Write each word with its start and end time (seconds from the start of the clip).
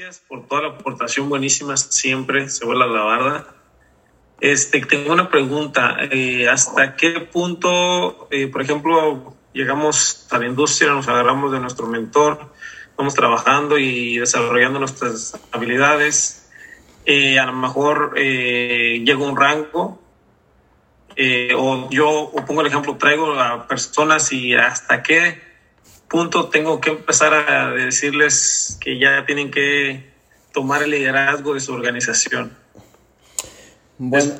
Gracias 0.00 0.24
por 0.26 0.46
toda 0.46 0.62
la 0.62 0.68
aportación 0.68 1.28
buenísima 1.28 1.76
siempre, 1.76 2.48
se 2.48 2.64
vuelve 2.64 2.88
la 2.88 3.02
barda. 3.02 3.46
Este, 4.40 4.80
tengo 4.80 5.12
una 5.12 5.28
pregunta. 5.28 5.98
Eh, 6.10 6.48
¿Hasta 6.48 6.96
qué 6.96 7.20
punto, 7.20 8.26
eh, 8.30 8.46
por 8.46 8.62
ejemplo, 8.62 9.36
llegamos 9.52 10.26
a 10.30 10.38
la 10.38 10.46
industria, 10.46 10.92
nos 10.92 11.06
agarramos 11.06 11.52
de 11.52 11.60
nuestro 11.60 11.86
mentor, 11.86 12.50
vamos 12.96 13.14
trabajando 13.14 13.76
y 13.76 14.16
desarrollando 14.16 14.78
nuestras 14.78 15.38
habilidades? 15.52 16.50
Eh, 17.04 17.38
a 17.38 17.44
lo 17.44 17.52
mejor 17.52 18.14
llega 18.14 19.18
un 19.18 19.36
rango, 19.36 20.00
o 21.58 21.90
yo 21.90 22.08
o 22.08 22.46
pongo 22.46 22.62
el 22.62 22.68
ejemplo, 22.68 22.96
traigo 22.96 23.34
a 23.34 23.68
personas 23.68 24.32
y 24.32 24.54
hasta 24.54 25.02
qué 25.02 25.49
punto 26.10 26.48
tengo 26.48 26.80
que 26.80 26.90
empezar 26.90 27.32
a 27.32 27.70
decirles 27.70 28.76
que 28.80 28.98
ya 28.98 29.24
tienen 29.24 29.50
que 29.50 30.10
tomar 30.52 30.82
el 30.82 30.90
liderazgo 30.90 31.54
de 31.54 31.60
su 31.60 31.72
organización. 31.72 32.56
Bueno, 33.96 34.32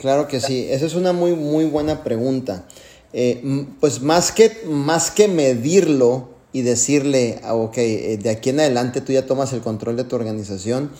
claro 0.00 0.28
que 0.28 0.40
sí, 0.40 0.66
esa 0.70 0.84
es 0.84 0.94
una 0.94 1.12
muy, 1.12 1.34
muy 1.34 1.64
buena 1.64 2.04
pregunta. 2.04 2.66
Eh, 3.12 3.66
pues 3.80 4.02
más 4.02 4.32
que, 4.32 4.62
más 4.66 5.10
que 5.10 5.28
medirlo 5.28 6.30
y 6.52 6.62
decirle, 6.62 7.40
ah, 7.42 7.54
ok, 7.54 7.78
eh, 7.78 8.18
de 8.20 8.30
aquí 8.30 8.50
en 8.50 8.60
adelante 8.60 9.00
tú 9.00 9.12
ya 9.12 9.24
tomas 9.24 9.52
el 9.52 9.62
control 9.62 9.96
de 9.96 10.04
tu 10.04 10.16
organización, 10.16 10.90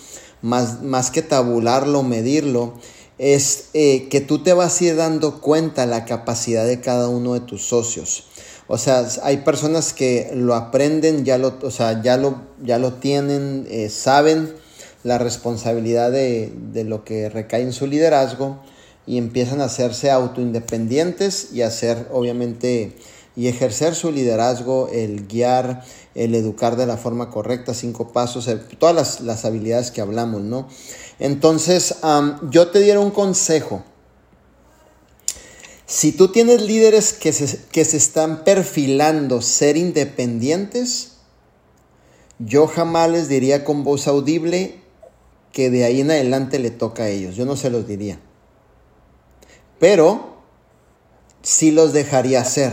más, 0.42 0.82
más 0.82 1.10
que 1.10 1.22
tabularlo, 1.22 2.02
medirlo, 2.02 2.74
es 3.18 3.68
eh, 3.74 4.08
que 4.08 4.20
tú 4.20 4.42
te 4.42 4.54
vas 4.54 4.80
a 4.80 4.84
ir 4.84 4.96
dando 4.96 5.40
cuenta 5.40 5.86
la 5.86 6.04
capacidad 6.06 6.66
de 6.66 6.80
cada 6.80 7.08
uno 7.08 7.34
de 7.34 7.40
tus 7.40 7.62
socios. 7.62 8.24
O 8.72 8.78
sea, 8.78 9.04
hay 9.24 9.38
personas 9.38 9.92
que 9.92 10.30
lo 10.32 10.54
aprenden, 10.54 11.24
ya 11.24 11.38
lo, 11.38 11.58
o 11.60 11.72
sea, 11.72 12.00
ya 12.02 12.16
lo, 12.16 12.40
ya 12.62 12.78
lo 12.78 12.92
tienen, 12.92 13.66
saben 13.90 14.54
la 15.02 15.18
responsabilidad 15.18 16.12
de, 16.12 16.84
lo 16.86 17.02
que 17.04 17.28
recae 17.28 17.62
en 17.62 17.72
su 17.72 17.88
liderazgo 17.88 18.60
y 19.06 19.18
empiezan 19.18 19.60
a 19.60 19.64
hacerse 19.64 20.12
autoindependientes 20.12 21.52
y 21.52 21.62
hacer, 21.62 22.06
obviamente, 22.12 22.96
y 23.34 23.48
ejercer 23.48 23.96
su 23.96 24.12
liderazgo, 24.12 24.88
el 24.92 25.26
guiar, 25.26 25.82
el 26.14 26.36
educar 26.36 26.76
de 26.76 26.86
la 26.86 26.96
forma 26.96 27.28
correcta, 27.28 27.74
cinco 27.74 28.12
pasos, 28.12 28.48
todas 28.78 29.20
las, 29.20 29.44
habilidades 29.44 29.90
que 29.90 30.00
hablamos, 30.00 30.42
¿no? 30.42 30.68
Entonces, 31.18 31.96
yo 32.50 32.68
te 32.68 32.78
diera 32.78 33.00
un 33.00 33.10
consejo. 33.10 33.82
Si 35.90 36.12
tú 36.12 36.28
tienes 36.28 36.62
líderes 36.62 37.12
que 37.12 37.32
se, 37.32 37.58
que 37.72 37.84
se 37.84 37.96
están 37.96 38.44
perfilando 38.44 39.42
ser 39.42 39.76
independientes, 39.76 41.14
yo 42.38 42.68
jamás 42.68 43.10
les 43.10 43.28
diría 43.28 43.64
con 43.64 43.82
voz 43.82 44.06
audible, 44.06 44.82
que 45.52 45.68
de 45.68 45.82
ahí 45.82 46.02
en 46.02 46.12
adelante 46.12 46.60
le 46.60 46.70
toca 46.70 47.02
a 47.02 47.08
ellos. 47.08 47.34
Yo 47.34 47.44
no 47.44 47.56
se 47.56 47.70
los 47.70 47.88
diría. 47.88 48.20
Pero 49.80 50.36
sí 51.42 51.72
los 51.72 51.92
dejaría 51.92 52.40
hacer. 52.40 52.72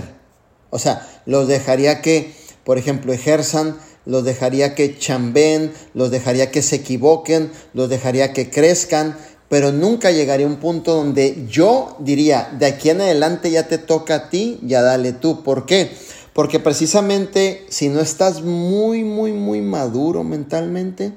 O 0.70 0.78
sea, 0.78 1.23
los 1.26 1.48
dejaría 1.48 2.04
que, 2.04 2.36
por 2.64 2.78
ejemplo, 2.78 3.14
ejerzan, 3.14 3.80
los 4.06 4.26
dejaría 4.26 4.76
que 4.76 4.95
chamben, 4.95 5.73
los 5.95 6.12
dejaría 6.12 6.52
que 6.52 6.62
se 6.62 6.76
equivoquen, 6.76 7.52
los 7.73 7.90
dejaría 7.90 8.32
que 8.32 8.52
crezcan, 8.52 9.18
pero 9.50 9.72
nunca 9.72 10.12
llegaría 10.12 10.45
a 10.45 10.50
un 10.50 10.58
punto 10.58 10.95
donde 10.95 11.45
yo 11.50 11.95
diría, 12.00 12.56
de 12.58 12.66
aquí 12.66 12.90
en 12.90 13.02
adelante 13.02 13.50
ya 13.50 13.67
te 13.67 13.78
toca 13.78 14.16
a 14.16 14.30
ti, 14.30 14.59
ya 14.62 14.81
dale 14.81 15.14
tú. 15.14 15.44
¿Por 15.44 15.66
qué? 15.66 15.92
Porque 16.34 16.59
precisamente 16.59 17.66
si 17.70 17.89
no 17.89 18.00
estás 18.00 18.42
muy, 18.42 19.04
muy, 19.04 19.31
muy 19.31 19.62
maduro 19.62 20.23
mentalmente, 20.23 21.14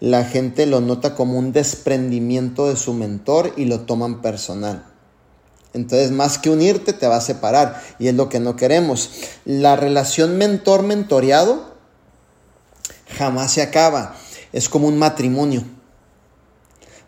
la 0.00 0.24
gente 0.24 0.66
lo 0.66 0.80
nota 0.80 1.14
como 1.14 1.38
un 1.38 1.52
desprendimiento 1.52 2.68
de 2.68 2.76
su 2.76 2.92
mentor 2.92 3.52
y 3.56 3.66
lo 3.66 3.80
toman 3.80 4.22
personal. 4.22 4.84
Entonces, 5.72 6.10
más 6.10 6.38
que 6.38 6.48
unirte, 6.48 6.94
te 6.94 7.06
va 7.06 7.16
a 7.16 7.20
separar 7.20 7.82
y 7.98 8.08
es 8.08 8.14
lo 8.14 8.30
que 8.30 8.40
no 8.40 8.56
queremos. 8.56 9.10
La 9.44 9.76
relación 9.76 10.38
mentor-mentoreado 10.38 11.76
jamás 13.18 13.52
se 13.52 13.62
acaba. 13.62 14.16
Es 14.52 14.70
como 14.70 14.88
un 14.88 14.98
matrimonio. 14.98 15.64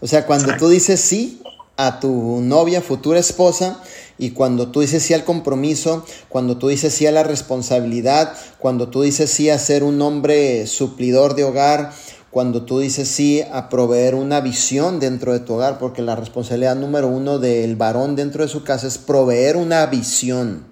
O 0.01 0.07
sea, 0.07 0.27
cuando 0.27 0.57
tú 0.57 0.69
dices 0.69 1.01
sí 1.01 1.43
a 1.77 2.01
tu 2.01 2.41
novia, 2.41 2.81
futura 2.81 3.19
esposa, 3.19 3.83
y 4.19 4.31
cuando 4.31 4.69
tú 4.69 4.81
dices 4.81 5.03
sí 5.03 5.15
al 5.15 5.25
compromiso, 5.25 6.05
cuando 6.29 6.59
tú 6.59 6.69
dices 6.69 6.93
sí 6.93 7.07
a 7.07 7.13
la 7.13 7.23
responsabilidad, 7.23 8.33
cuando 8.59 8.89
tú 8.89 9.03
dices 9.03 9.31
sí 9.31 9.49
a 9.49 9.59
ser 9.59 9.85
un 9.85 10.03
hombre 10.03 10.67
suplidor 10.67 11.35
de 11.37 11.45
hogar, 11.45 11.93
cuando 12.31 12.65
tú 12.65 12.81
dices 12.81 13.09
sí 13.09 13.43
a 13.53 13.69
proveer 13.69 14.15
una 14.15 14.41
visión 14.41 15.01
dentro 15.01 15.33
de 15.33 15.41
tu 15.41 15.55
hogar, 15.55 15.79
porque 15.79 16.03
la 16.03 16.17
responsabilidad 16.17 16.77
número 16.77 17.09
uno 17.09 17.39
del 17.39 17.77
varón 17.77 18.17
dentro 18.17 18.43
de 18.43 18.49
su 18.49 18.65
casa 18.65 18.87
es 18.87 18.99
proveer 18.99 19.57
una 19.57 19.87
visión 19.87 20.67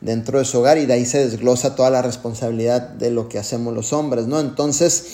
dentro 0.00 0.40
de 0.40 0.44
su 0.44 0.58
hogar 0.58 0.78
y 0.78 0.86
de 0.86 0.94
ahí 0.94 1.06
se 1.06 1.24
desglosa 1.24 1.76
toda 1.76 1.88
la 1.90 2.02
responsabilidad 2.02 2.88
de 2.88 3.10
lo 3.12 3.28
que 3.28 3.38
hacemos 3.38 3.72
los 3.72 3.92
hombres, 3.92 4.26
¿no? 4.26 4.40
Entonces, 4.40 5.06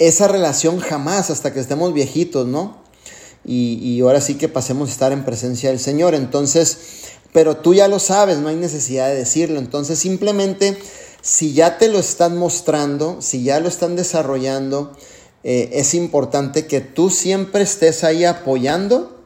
esa 0.00 0.28
relación 0.28 0.80
jamás 0.80 1.28
hasta 1.28 1.52
que 1.52 1.60
estemos 1.60 1.92
viejitos, 1.92 2.46
¿no? 2.46 2.78
Y, 3.44 4.00
ahora 4.00 4.20
sí 4.20 4.34
que 4.34 4.48
pasemos 4.48 4.88
a 4.88 4.92
estar 4.92 5.12
en 5.12 5.24
presencia 5.24 5.68
del 5.68 5.78
Señor. 5.78 6.14
Entonces, 6.14 6.78
pero 7.32 7.58
tú 7.58 7.74
ya 7.74 7.86
lo 7.86 7.98
sabes, 7.98 8.38
no 8.38 8.48
hay 8.48 8.56
necesidad 8.56 9.08
de 9.08 9.16
decirlo. 9.16 9.58
Entonces, 9.58 9.98
simplemente 9.98 10.78
si 11.20 11.52
ya 11.52 11.76
te 11.76 11.88
lo 11.88 11.98
están 11.98 12.38
mostrando, 12.38 13.18
si 13.20 13.42
ya 13.44 13.60
lo 13.60 13.68
están 13.68 13.94
desarrollando, 13.94 14.96
eh, 15.44 15.68
es 15.74 15.92
importante 15.92 16.66
que 16.66 16.80
tú 16.80 17.10
siempre 17.10 17.62
estés 17.62 18.02
ahí 18.02 18.24
apoyando, 18.24 19.22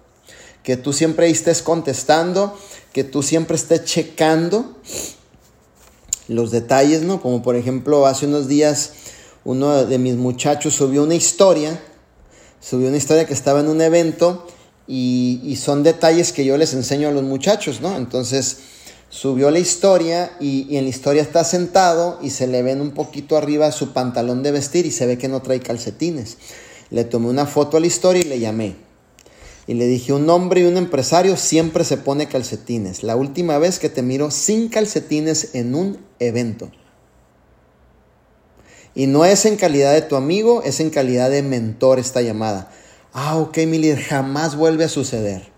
que 0.65 0.77
tú 0.77 0.93
siempre 0.93 1.31
estés 1.31 1.63
contestando, 1.63 2.59
que 2.93 3.05
tú 3.05 3.23
siempre 3.23 3.57
estés 3.57 3.85
checando 3.85 4.77
los 6.27 6.51
detalles, 6.51 7.03
¿no? 7.03 7.21
Como 7.23 7.43
por 7.43 7.55
ejemplo, 7.55 8.07
hace 8.07 8.27
unos 8.27 8.49
días 8.49 8.93
uno 9.45 9.85
de 9.85 9.99
mis 9.99 10.17
muchachos 10.17 10.75
subió 10.75 11.03
una 11.03 11.15
historia, 11.15 11.81
subió 12.61 12.89
una 12.89 12.97
historia 12.97 13.27
que 13.27 13.35
estaba 13.35 13.61
en 13.61 13.69
un 13.69 13.81
evento 13.81 14.47
y, 14.87 15.41
y 15.45 15.57
son 15.57 15.83
detalles 15.83 16.33
que 16.33 16.45
yo 16.45 16.57
les 16.57 16.75
enseño 16.75 17.09
a 17.09 17.13
los 17.13 17.23
muchachos, 17.23 17.81
¿no? 17.81 17.97
Entonces, 17.97 18.59
subió 19.15 19.53
la 19.53 19.61
historia 19.61 20.33
y, 20.41 20.77
en 20.77 20.85
la 20.85 20.91
historia 20.91 21.23
está 21.23 21.45
sentado 21.45 22.19
y 22.21 22.31
se 22.31 22.49
le 22.49 22.63
ven 22.63 22.81
un 22.81 22.91
poquito 22.91 23.37
arriba 23.37 23.71
su 23.71 23.93
pantalón 23.93 24.43
de 24.43 24.51
vestir 24.51 24.87
y 24.87 24.91
se 24.91 25.07
ve 25.07 25.19
que 25.19 25.29
no 25.29 25.41
trae 25.41 25.61
calcetines. 25.61 26.37
Le 26.91 27.05
tomé 27.05 27.29
una 27.29 27.47
foto 27.47 27.77
a 27.77 27.81
la 27.81 27.87
historia 27.87 28.23
y 28.23 28.29
le 28.29 28.41
llamé. 28.41 28.75
Y 29.69 29.75
le 29.75 29.87
dije, 29.87 30.13
un 30.13 30.29
hombre 30.29 30.63
y 30.63 30.65
un 30.65 30.77
empresario 30.77 31.37
siempre 31.37 31.85
se 31.85 31.97
pone 31.97 32.27
calcetines. 32.27 33.05
La 33.05 33.15
última 33.15 33.57
vez 33.59 33.79
que 33.79 33.89
te 33.89 34.03
miro 34.03 34.33
sin 34.33 34.69
calcetines 34.69 35.55
en 35.55 35.77
un 35.77 35.99
evento. 36.19 36.71
Y 38.95 39.07
no 39.07 39.25
es 39.25 39.45
en 39.45 39.57
calidad 39.57 39.93
de 39.93 40.03
tu 40.03 40.17
amigo, 40.17 40.63
es 40.63 40.81
en 40.81 40.91
calidad 40.91 41.31
de 41.31 41.43
mentor 41.43 41.99
esta 41.99 42.23
llamada. 42.23 42.71
Ah, 43.13 43.37
ok, 43.37 43.59
mi 43.67 43.79
líder, 43.79 44.01
jamás 44.01 44.57
vuelve 44.57 44.85
a 44.85 44.89
suceder. 44.89 45.55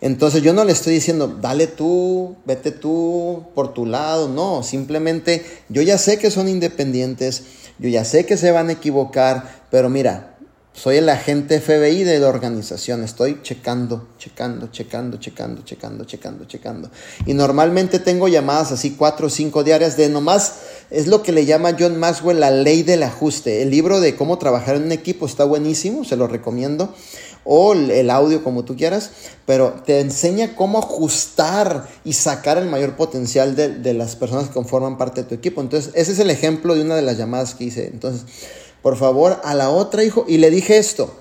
Entonces 0.00 0.42
yo 0.42 0.52
no 0.52 0.64
le 0.64 0.72
estoy 0.72 0.94
diciendo, 0.94 1.26
dale 1.26 1.66
tú, 1.66 2.36
vete 2.44 2.70
tú 2.70 3.46
por 3.54 3.74
tu 3.74 3.84
lado, 3.84 4.28
no, 4.28 4.62
simplemente 4.62 5.44
yo 5.68 5.82
ya 5.82 5.98
sé 5.98 6.18
que 6.18 6.30
son 6.30 6.48
independientes, 6.48 7.42
yo 7.78 7.88
ya 7.88 8.04
sé 8.04 8.24
que 8.24 8.36
se 8.36 8.52
van 8.52 8.68
a 8.68 8.72
equivocar, 8.72 9.66
pero 9.70 9.88
mira, 9.88 10.37
soy 10.78 10.98
el 10.98 11.08
agente 11.08 11.60
FBI 11.60 12.04
de 12.04 12.20
la 12.20 12.28
organización, 12.28 13.02
estoy 13.02 13.40
checando, 13.42 14.06
checando, 14.16 14.68
checando, 14.68 15.18
checando, 15.18 15.62
checando, 15.64 16.04
checando, 16.04 16.44
checando. 16.44 16.90
Y 17.26 17.34
normalmente 17.34 17.98
tengo 17.98 18.28
llamadas 18.28 18.70
así 18.70 18.92
cuatro 18.92 19.26
o 19.26 19.30
cinco 19.30 19.64
diarias 19.64 19.96
de 19.96 20.08
nomás, 20.08 20.54
es 20.90 21.08
lo 21.08 21.24
que 21.24 21.32
le 21.32 21.46
llama 21.46 21.76
John 21.76 21.98
Maxwell 21.98 22.38
la 22.38 22.52
ley 22.52 22.84
del 22.84 23.02
ajuste. 23.02 23.62
El 23.62 23.70
libro 23.70 24.00
de 24.00 24.14
cómo 24.14 24.38
trabajar 24.38 24.76
en 24.76 24.84
un 24.84 24.92
equipo 24.92 25.26
está 25.26 25.42
buenísimo, 25.42 26.04
se 26.04 26.16
lo 26.16 26.28
recomiendo 26.28 26.94
o 27.50 27.72
el 27.72 28.10
audio 28.10 28.44
como 28.44 28.64
tú 28.64 28.76
quieras, 28.76 29.10
pero 29.46 29.82
te 29.86 30.00
enseña 30.00 30.54
cómo 30.54 30.78
ajustar 30.78 31.88
y 32.04 32.12
sacar 32.12 32.58
el 32.58 32.66
mayor 32.66 32.94
potencial 32.94 33.56
de, 33.56 33.94
las 33.94 34.16
personas 34.16 34.48
que 34.48 34.54
conforman 34.54 34.98
parte 34.98 35.22
de 35.22 35.28
tu 35.28 35.34
equipo. 35.34 35.62
Entonces, 35.62 35.90
ese 35.94 36.12
es 36.12 36.18
el 36.18 36.28
ejemplo 36.28 36.74
de 36.74 36.82
una 36.82 36.94
de 36.94 37.00
las 37.02 37.16
llamadas 37.16 37.54
que 37.54 37.64
hice. 37.64 37.86
Entonces, 37.86 38.26
por 38.88 38.96
favor, 38.96 39.38
a 39.44 39.54
la 39.54 39.68
otra, 39.68 40.02
hijo, 40.02 40.24
y 40.26 40.38
le 40.38 40.48
dije 40.48 40.78
esto. 40.78 41.14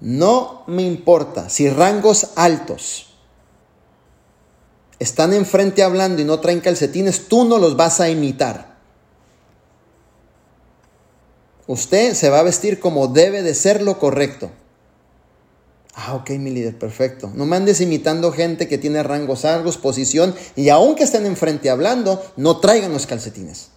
No 0.00 0.62
me 0.68 0.82
importa 0.82 1.50
si 1.50 1.68
rangos 1.68 2.28
altos 2.36 3.12
están 5.00 5.32
enfrente 5.32 5.82
hablando 5.82 6.22
y 6.22 6.24
no 6.24 6.38
traen 6.38 6.60
calcetines, 6.60 7.26
tú 7.26 7.44
no 7.44 7.58
los 7.58 7.76
vas 7.76 7.98
a 7.98 8.08
imitar. 8.08 8.76
Usted 11.66 12.14
se 12.14 12.30
va 12.30 12.38
a 12.38 12.44
vestir 12.44 12.78
como 12.78 13.08
debe 13.08 13.42
de 13.42 13.54
ser 13.54 13.82
lo 13.82 13.98
correcto. 13.98 14.52
Ah, 15.96 16.14
ok, 16.14 16.30
mi 16.38 16.52
líder, 16.52 16.78
perfecto. 16.78 17.32
No 17.34 17.46
me 17.46 17.56
andes 17.56 17.80
imitando 17.80 18.30
gente 18.30 18.68
que 18.68 18.78
tiene 18.78 19.02
rangos 19.02 19.42
largos, 19.42 19.76
posición, 19.76 20.36
y 20.54 20.68
aunque 20.68 21.02
estén 21.02 21.26
enfrente 21.26 21.68
hablando, 21.68 22.24
no 22.36 22.58
traigan 22.58 22.92
los 22.92 23.08
calcetines. 23.08 23.70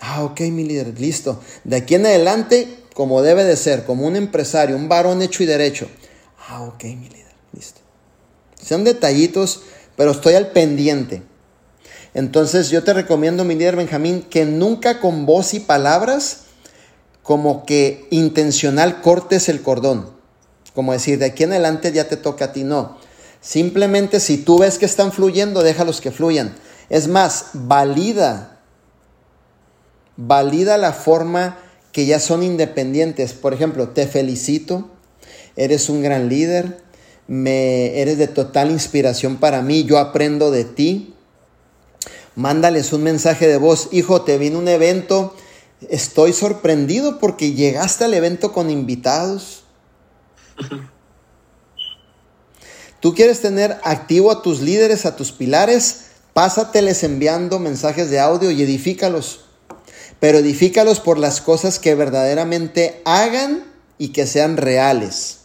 Ah, 0.00 0.24
ok, 0.24 0.40
mi 0.40 0.64
líder, 0.64 0.98
listo. 0.98 1.40
De 1.64 1.76
aquí 1.76 1.94
en 1.94 2.06
adelante, 2.06 2.78
como 2.94 3.22
debe 3.22 3.44
de 3.44 3.56
ser, 3.56 3.84
como 3.84 4.06
un 4.06 4.16
empresario, 4.16 4.76
un 4.76 4.88
varón 4.88 5.22
hecho 5.22 5.42
y 5.42 5.46
derecho. 5.46 5.88
Ah, 6.48 6.62
ok, 6.62 6.84
mi 6.84 7.08
líder, 7.08 7.34
listo. 7.52 7.80
Sean 8.60 8.84
detallitos, 8.84 9.62
pero 9.96 10.10
estoy 10.10 10.34
al 10.34 10.48
pendiente. 10.48 11.22
Entonces 12.14 12.70
yo 12.70 12.82
te 12.82 12.94
recomiendo, 12.94 13.44
mi 13.44 13.54
líder 13.54 13.76
Benjamín, 13.76 14.22
que 14.22 14.44
nunca 14.44 15.00
con 15.00 15.26
voz 15.26 15.54
y 15.54 15.60
palabras, 15.60 16.44
como 17.22 17.66
que 17.66 18.06
intencional 18.10 19.02
cortes 19.02 19.48
el 19.48 19.62
cordón. 19.62 20.10
Como 20.74 20.92
decir, 20.92 21.18
de 21.18 21.26
aquí 21.26 21.44
en 21.44 21.52
adelante 21.52 21.92
ya 21.92 22.08
te 22.08 22.16
toca 22.16 22.46
a 22.46 22.52
ti, 22.52 22.64
no. 22.64 22.98
Simplemente 23.40 24.20
si 24.20 24.38
tú 24.38 24.58
ves 24.58 24.78
que 24.78 24.86
están 24.86 25.12
fluyendo, 25.12 25.62
déjalos 25.62 26.00
que 26.00 26.10
fluyan. 26.10 26.54
Es 26.88 27.08
más, 27.08 27.46
valida, 27.52 28.55
valida 30.16 30.78
la 30.78 30.92
forma 30.92 31.58
que 31.92 32.06
ya 32.06 32.20
son 32.20 32.42
independientes. 32.42 33.32
Por 33.32 33.54
ejemplo, 33.54 33.88
te 33.90 34.06
felicito, 34.06 34.90
eres 35.56 35.88
un 35.88 36.02
gran 36.02 36.28
líder, 36.28 36.82
me, 37.26 38.00
eres 38.00 38.18
de 38.18 38.28
total 38.28 38.70
inspiración 38.70 39.36
para 39.36 39.62
mí, 39.62 39.84
yo 39.84 39.98
aprendo 39.98 40.50
de 40.50 40.64
ti. 40.64 41.14
Mándales 42.34 42.92
un 42.92 43.02
mensaje 43.02 43.48
de 43.48 43.56
voz, 43.56 43.88
hijo, 43.92 44.22
te 44.22 44.36
vino 44.36 44.58
un 44.58 44.68
evento, 44.68 45.34
estoy 45.88 46.34
sorprendido 46.34 47.18
porque 47.18 47.52
llegaste 47.54 48.04
al 48.04 48.12
evento 48.12 48.52
con 48.52 48.68
invitados. 48.68 49.64
Tú 53.00 53.14
quieres 53.14 53.40
tener 53.40 53.78
activo 53.84 54.30
a 54.30 54.42
tus 54.42 54.60
líderes, 54.60 55.06
a 55.06 55.16
tus 55.16 55.32
pilares, 55.32 56.08
pásateles 56.34 57.02
enviando 57.04 57.58
mensajes 57.58 58.10
de 58.10 58.20
audio 58.20 58.50
y 58.50 58.62
edifícalos. 58.62 59.45
Pero 60.26 60.38
edifícalos 60.38 60.98
por 60.98 61.18
las 61.18 61.40
cosas 61.40 61.78
que 61.78 61.94
verdaderamente 61.94 63.00
hagan 63.04 63.62
y 63.96 64.08
que 64.08 64.26
sean 64.26 64.56
reales. 64.56 65.42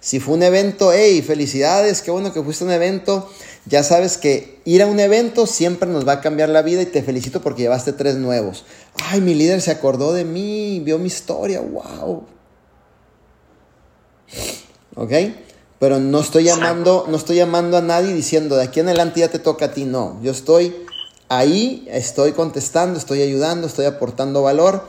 Si 0.00 0.18
fue 0.18 0.34
un 0.34 0.42
evento, 0.42 0.92
hey, 0.92 1.22
felicidades, 1.22 2.02
qué 2.02 2.10
bueno 2.10 2.32
que 2.32 2.42
fuiste 2.42 2.64
a 2.64 2.66
un 2.66 2.72
evento. 2.72 3.30
Ya 3.66 3.84
sabes 3.84 4.18
que 4.18 4.60
ir 4.64 4.82
a 4.82 4.88
un 4.88 4.98
evento 4.98 5.46
siempre 5.46 5.88
nos 5.88 6.08
va 6.08 6.14
a 6.14 6.20
cambiar 6.20 6.48
la 6.48 6.62
vida 6.62 6.82
y 6.82 6.86
te 6.86 7.04
felicito 7.04 7.40
porque 7.40 7.62
llevaste 7.62 7.92
tres 7.92 8.16
nuevos. 8.16 8.64
Ay, 9.00 9.20
mi 9.20 9.32
líder 9.32 9.62
se 9.62 9.70
acordó 9.70 10.12
de 10.12 10.24
mí, 10.24 10.80
vio 10.84 10.98
mi 10.98 11.06
historia, 11.06 11.60
wow. 11.60 12.24
¿Ok? 14.96 15.12
Pero 15.78 16.00
no 16.00 16.18
estoy 16.18 16.42
llamando, 16.42 17.06
no 17.08 17.16
estoy 17.16 17.36
llamando 17.36 17.76
a 17.76 17.80
nadie 17.80 18.12
diciendo 18.12 18.56
de 18.56 18.64
aquí 18.64 18.80
en 18.80 18.88
adelante 18.88 19.20
ya 19.20 19.28
te 19.28 19.38
toca 19.38 19.66
a 19.66 19.72
ti. 19.72 19.84
No, 19.84 20.18
yo 20.20 20.32
estoy 20.32 20.74
ahí, 21.28 21.86
estoy 21.90 22.32
contestando, 22.32 22.98
estoy 22.98 23.22
ayudando, 23.22 23.66
estoy 23.66 23.86
aportando 23.86 24.42
valor 24.42 24.84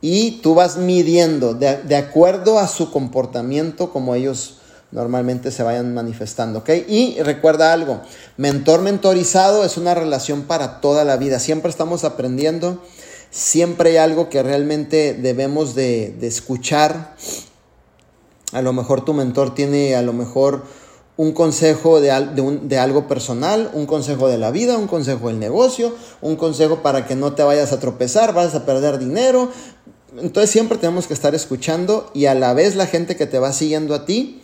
y 0.00 0.40
tú 0.42 0.54
vas 0.54 0.76
midiendo 0.76 1.54
de, 1.54 1.82
de 1.82 1.96
acuerdo 1.96 2.58
a 2.58 2.68
su 2.68 2.90
comportamiento 2.90 3.90
como 3.90 4.14
ellos 4.14 4.58
normalmente 4.90 5.50
se 5.50 5.62
vayan 5.62 5.94
manifestando, 5.94 6.60
¿ok? 6.60 6.70
Y 6.86 7.16
recuerda 7.22 7.72
algo, 7.72 8.02
mentor 8.36 8.82
mentorizado 8.82 9.64
es 9.64 9.76
una 9.78 9.94
relación 9.94 10.42
para 10.42 10.80
toda 10.80 11.04
la 11.04 11.16
vida, 11.16 11.38
siempre 11.38 11.70
estamos 11.70 12.04
aprendiendo, 12.04 12.82
siempre 13.30 13.90
hay 13.90 13.96
algo 13.96 14.28
que 14.28 14.42
realmente 14.42 15.14
debemos 15.14 15.74
de, 15.74 16.14
de 16.20 16.26
escuchar, 16.26 17.16
a 18.52 18.60
lo 18.60 18.74
mejor 18.74 19.02
tu 19.02 19.14
mentor 19.14 19.54
tiene 19.54 19.96
a 19.96 20.02
lo 20.02 20.12
mejor 20.12 20.64
un 21.22 21.30
consejo 21.30 22.00
de, 22.00 22.10
de, 22.62 22.78
algo 22.80 23.06
personal, 23.06 23.70
un 23.74 23.86
consejo 23.86 24.26
de 24.26 24.38
la 24.38 24.50
vida, 24.50 24.76
un 24.76 24.88
consejo 24.88 25.28
del 25.28 25.38
negocio, 25.38 25.94
un 26.20 26.34
consejo 26.34 26.82
para 26.82 27.06
que 27.06 27.14
no 27.14 27.32
te 27.34 27.44
vayas 27.44 27.72
a 27.72 27.78
tropezar, 27.78 28.34
vas 28.34 28.56
a 28.56 28.66
perder 28.66 28.98
dinero. 28.98 29.48
Entonces 30.20 30.50
siempre 30.50 30.78
tenemos 30.78 31.06
que 31.06 31.14
estar 31.14 31.32
escuchando 31.36 32.10
y 32.12 32.26
a 32.26 32.34
la 32.34 32.54
vez 32.54 32.74
la 32.74 32.86
gente 32.86 33.14
que 33.14 33.26
te 33.26 33.38
va 33.38 33.52
siguiendo 33.52 33.94
a 33.94 34.04
ti 34.04 34.42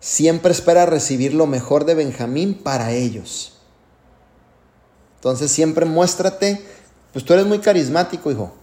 siempre 0.00 0.52
espera 0.52 0.86
recibir 0.86 1.34
lo 1.34 1.46
mejor 1.46 1.84
de 1.84 1.94
Benjamín 1.94 2.54
para 2.54 2.92
ellos. 2.92 3.58
Entonces 5.16 5.50
siempre 5.50 5.84
muéstrate, 5.84 6.62
pues 7.12 7.26
tú 7.26 7.34
eres 7.34 7.44
muy 7.44 7.58
carismático, 7.58 8.30
hijo. 8.30 8.54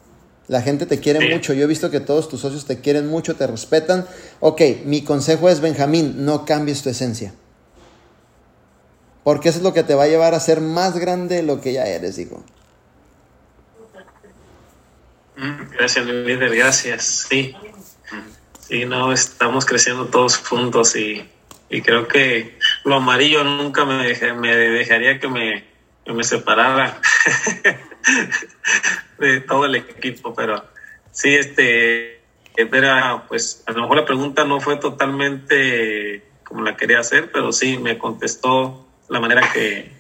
La 0.47 0.63
gente 0.63 0.87
te 0.87 0.99
quiere 0.99 1.31
mucho. 1.31 1.53
Yo 1.53 1.65
he 1.65 1.67
visto 1.67 1.91
que 1.91 1.99
todos 1.99 2.27
tus 2.27 2.41
socios 2.41 2.65
te 2.65 2.79
quieren 2.79 3.07
mucho, 3.07 3.35
te 3.35 3.45
respetan. 3.45 4.07
Ok, 4.39 4.61
mi 4.83 5.03
consejo 5.03 5.47
es, 5.47 5.61
Benjamín, 5.61 6.25
no 6.25 6.43
cambies 6.43 6.81
tu 6.81 6.89
esencia. 6.89 7.35
Porque 9.23 9.50
eso 9.50 9.59
es 9.59 9.63
lo 9.63 9.73
que 9.73 9.83
te 9.83 9.95
va 9.95 10.03
a 10.03 10.07
llevar 10.07 10.33
a 10.33 10.39
ser 10.39 10.62
más 10.62 10.97
grande 10.97 11.38
de 11.38 11.44
lo 11.44 11.62
que 11.62 11.73
ya 11.73 11.85
eres, 11.85 12.18
hijo. 12.18 12.44
Mm, 15.38 15.71
gracias, 15.71 16.06
líder, 16.06 16.56
gracias. 16.56 17.27
Sí, 17.29 17.56
sí, 18.59 18.85
no, 18.85 19.12
estamos 19.13 19.65
creciendo 19.65 20.06
todos 20.06 20.38
juntos 20.38 20.95
y, 20.95 21.29
creo 21.83 22.07
que 22.07 22.57
lo 22.83 22.95
amarillo 22.95 23.44
nunca 23.44 23.85
me, 23.85 24.13
me 24.33 24.56
dejaría 24.56 25.19
que 25.19 25.27
me, 25.27 25.65
me 26.06 26.24
separara. 26.24 27.00
de 29.21 29.41
todo 29.41 29.65
el 29.65 29.75
equipo, 29.75 30.33
pero 30.33 30.65
sí, 31.12 31.35
este, 31.35 32.21
era, 32.56 33.25
pues, 33.27 33.63
a 33.67 33.71
lo 33.71 33.81
mejor 33.81 33.97
la 33.97 34.06
pregunta 34.06 34.44
no 34.44 34.59
fue 34.59 34.77
totalmente 34.77 36.25
como 36.44 36.63
la 36.63 36.75
quería 36.75 37.00
hacer, 37.00 37.31
pero 37.31 37.53
sí 37.53 37.77
me 37.77 37.97
contestó 37.97 38.88
la 39.11 39.19
manera 39.19 39.51
que, 39.53 39.91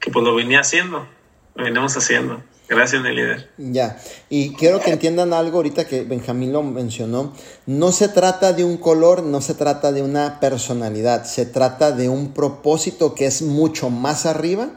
que 0.00 0.10
pues 0.10 0.24
lo 0.24 0.34
venía 0.34 0.60
haciendo, 0.60 1.06
lo 1.54 1.64
veníamos 1.64 1.96
haciendo. 1.96 2.42
Gracias, 2.66 3.02
mi 3.02 3.14
líder. 3.14 3.50
Ya, 3.58 3.98
y 4.30 4.54
quiero 4.54 4.80
que 4.80 4.90
entiendan 4.90 5.34
algo 5.34 5.58
ahorita 5.58 5.86
que 5.86 6.02
Benjamín 6.02 6.50
lo 6.50 6.62
mencionó. 6.62 7.34
No 7.66 7.92
se 7.92 8.08
trata 8.08 8.54
de 8.54 8.64
un 8.64 8.78
color, 8.78 9.22
no 9.22 9.42
se 9.42 9.52
trata 9.52 9.92
de 9.92 10.00
una 10.00 10.40
personalidad, 10.40 11.24
se 11.24 11.44
trata 11.44 11.92
de 11.92 12.08
un 12.08 12.32
propósito 12.32 13.14
que 13.14 13.26
es 13.26 13.42
mucho 13.42 13.90
más 13.90 14.24
arriba 14.24 14.70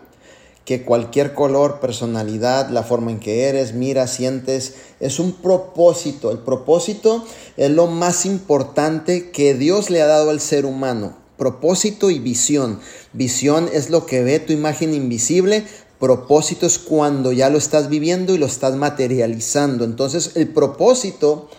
que 0.66 0.83
cualquier 0.83 1.33
color, 1.33 1.80
personalidad, 1.80 2.69
la 2.72 2.83
forma 2.83 3.12
en 3.12 3.22
que 3.22 3.45
eres, 3.45 3.74
miras, 3.74 4.12
sientes, 4.12 4.75
es 5.00 5.18
un 5.18 5.31
propósito. 5.31 6.30
El 6.30 6.40
propósito 6.40 7.25
es 7.56 7.72
lo 7.72 7.88
más 7.88 8.25
importante 8.25 9.31
que 9.31 9.54
Dios 9.54 9.90
le 9.90 10.01
ha 10.01 10.07
dado 10.07 10.30
al 10.30 10.42
ser 10.42 10.66
humano. 10.66 11.16
Propósito 11.38 12.10
y 12.10 12.19
visión. 12.19 12.80
Visión 13.13 13.69
es 13.72 13.89
lo 13.89 14.06
que 14.06 14.24
ve 14.24 14.39
tu 14.39 14.54
imagen 14.54 14.94
invisible. 14.94 15.66
Propósito 16.00 16.66
es 16.66 16.80
cuando 16.80 17.31
ya 17.31 17.50
lo 17.50 17.57
estás 17.57 17.89
viviendo 17.89 18.34
y 18.34 18.38
lo 18.38 18.45
estás 18.45 18.75
materializando. 18.75 19.86
Entonces 19.86 20.31
el 20.36 20.50
propósito 20.50 21.50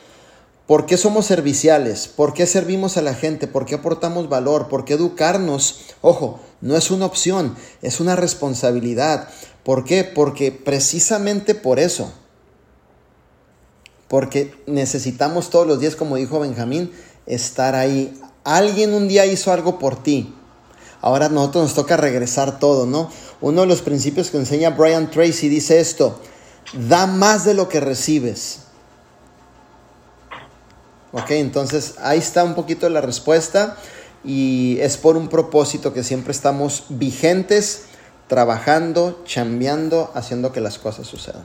¿Por 0.69 0.85
qué 0.85 0.99
somos 0.99 1.25
serviciales? 1.25 2.09
¿Por 2.09 2.35
qué 2.35 2.47
servimos 2.47 2.99
a 2.99 3.03
la 3.03 3.14
gente? 3.14 3.47
¿Por 3.47 3.64
qué 3.64 3.76
aportamos 3.76 4.29
valor? 4.29 4.69
¿Por 4.69 4.85
qué 4.85 4.93
educarnos? 4.93 5.81
Ojo, 6.03 6.41
no 6.61 6.76
es 6.76 6.91
una 6.91 7.07
opción, 7.07 7.57
es 7.81 8.00
una 8.00 8.17
responsabilidad. 8.17 9.31
¿Por 9.62 9.85
qué? 9.85 10.05
Porque 10.05 10.53
precisamente 10.53 11.55
por 11.55 11.79
eso. 11.79 12.12
Porque 14.09 14.55
necesitamos 14.67 15.49
todos 15.49 15.67
los 15.67 15.81
días, 15.81 15.97
como 15.97 16.17
dijo 16.17 16.38
Benjamín, 16.38 16.93
estar 17.25 17.75
ahí. 17.75 18.21
Alguien 18.49 18.95
un 18.95 19.09
día 19.09 19.26
hizo 19.26 19.52
algo 19.52 19.78
por 19.78 20.02
ti. 20.02 20.35
Ahora 21.02 21.26
a 21.26 21.28
nosotros 21.28 21.64
nos 21.64 21.75
toca 21.75 21.99
regresar 21.99 22.59
todo, 22.59 22.87
¿no? 22.87 23.11
Uno 23.43 23.61
de 23.61 23.67
los 23.67 23.83
principios 23.83 24.31
que 24.31 24.38
enseña 24.38 24.71
Brian 24.71 25.11
Tracy 25.11 25.50
dice 25.50 25.81
esto, 25.81 26.19
da 26.73 27.07
más 27.07 27.45
de 27.45 27.52
lo 27.52 27.69
que 27.69 27.81
recibes. 27.81 28.61
Ok, 31.12 31.33
entonces 31.33 31.97
ahí 32.00 32.19
está 32.19 32.43
un 32.43 32.55
poquito 32.55 32.88
la 32.88 33.02
respuesta 33.02 33.76
y 34.25 34.78
es 34.81 34.97
por 34.97 35.19
un 35.19 35.28
propósito 35.28 35.93
que 35.93 36.02
siempre 36.02 36.33
estamos 36.33 36.85
vigentes, 36.88 37.83
trabajando, 38.28 39.23
chambeando, 39.26 40.11
haciendo 40.14 40.52
que 40.52 40.62
las 40.62 40.78
cosas 40.78 41.07
sucedan. 41.07 41.45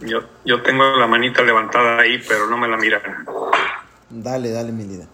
Yo, 0.00 0.20
yo 0.44 0.62
tengo 0.62 0.96
la 0.96 1.06
manita 1.06 1.42
levantada 1.42 2.00
ahí, 2.00 2.22
pero 2.26 2.46
no 2.46 2.56
me 2.56 2.68
la 2.68 2.76
miran. 2.76 3.26
Dale, 4.08 4.50
dale, 4.50 4.72
mi 4.72 4.84
líder. 4.84 5.08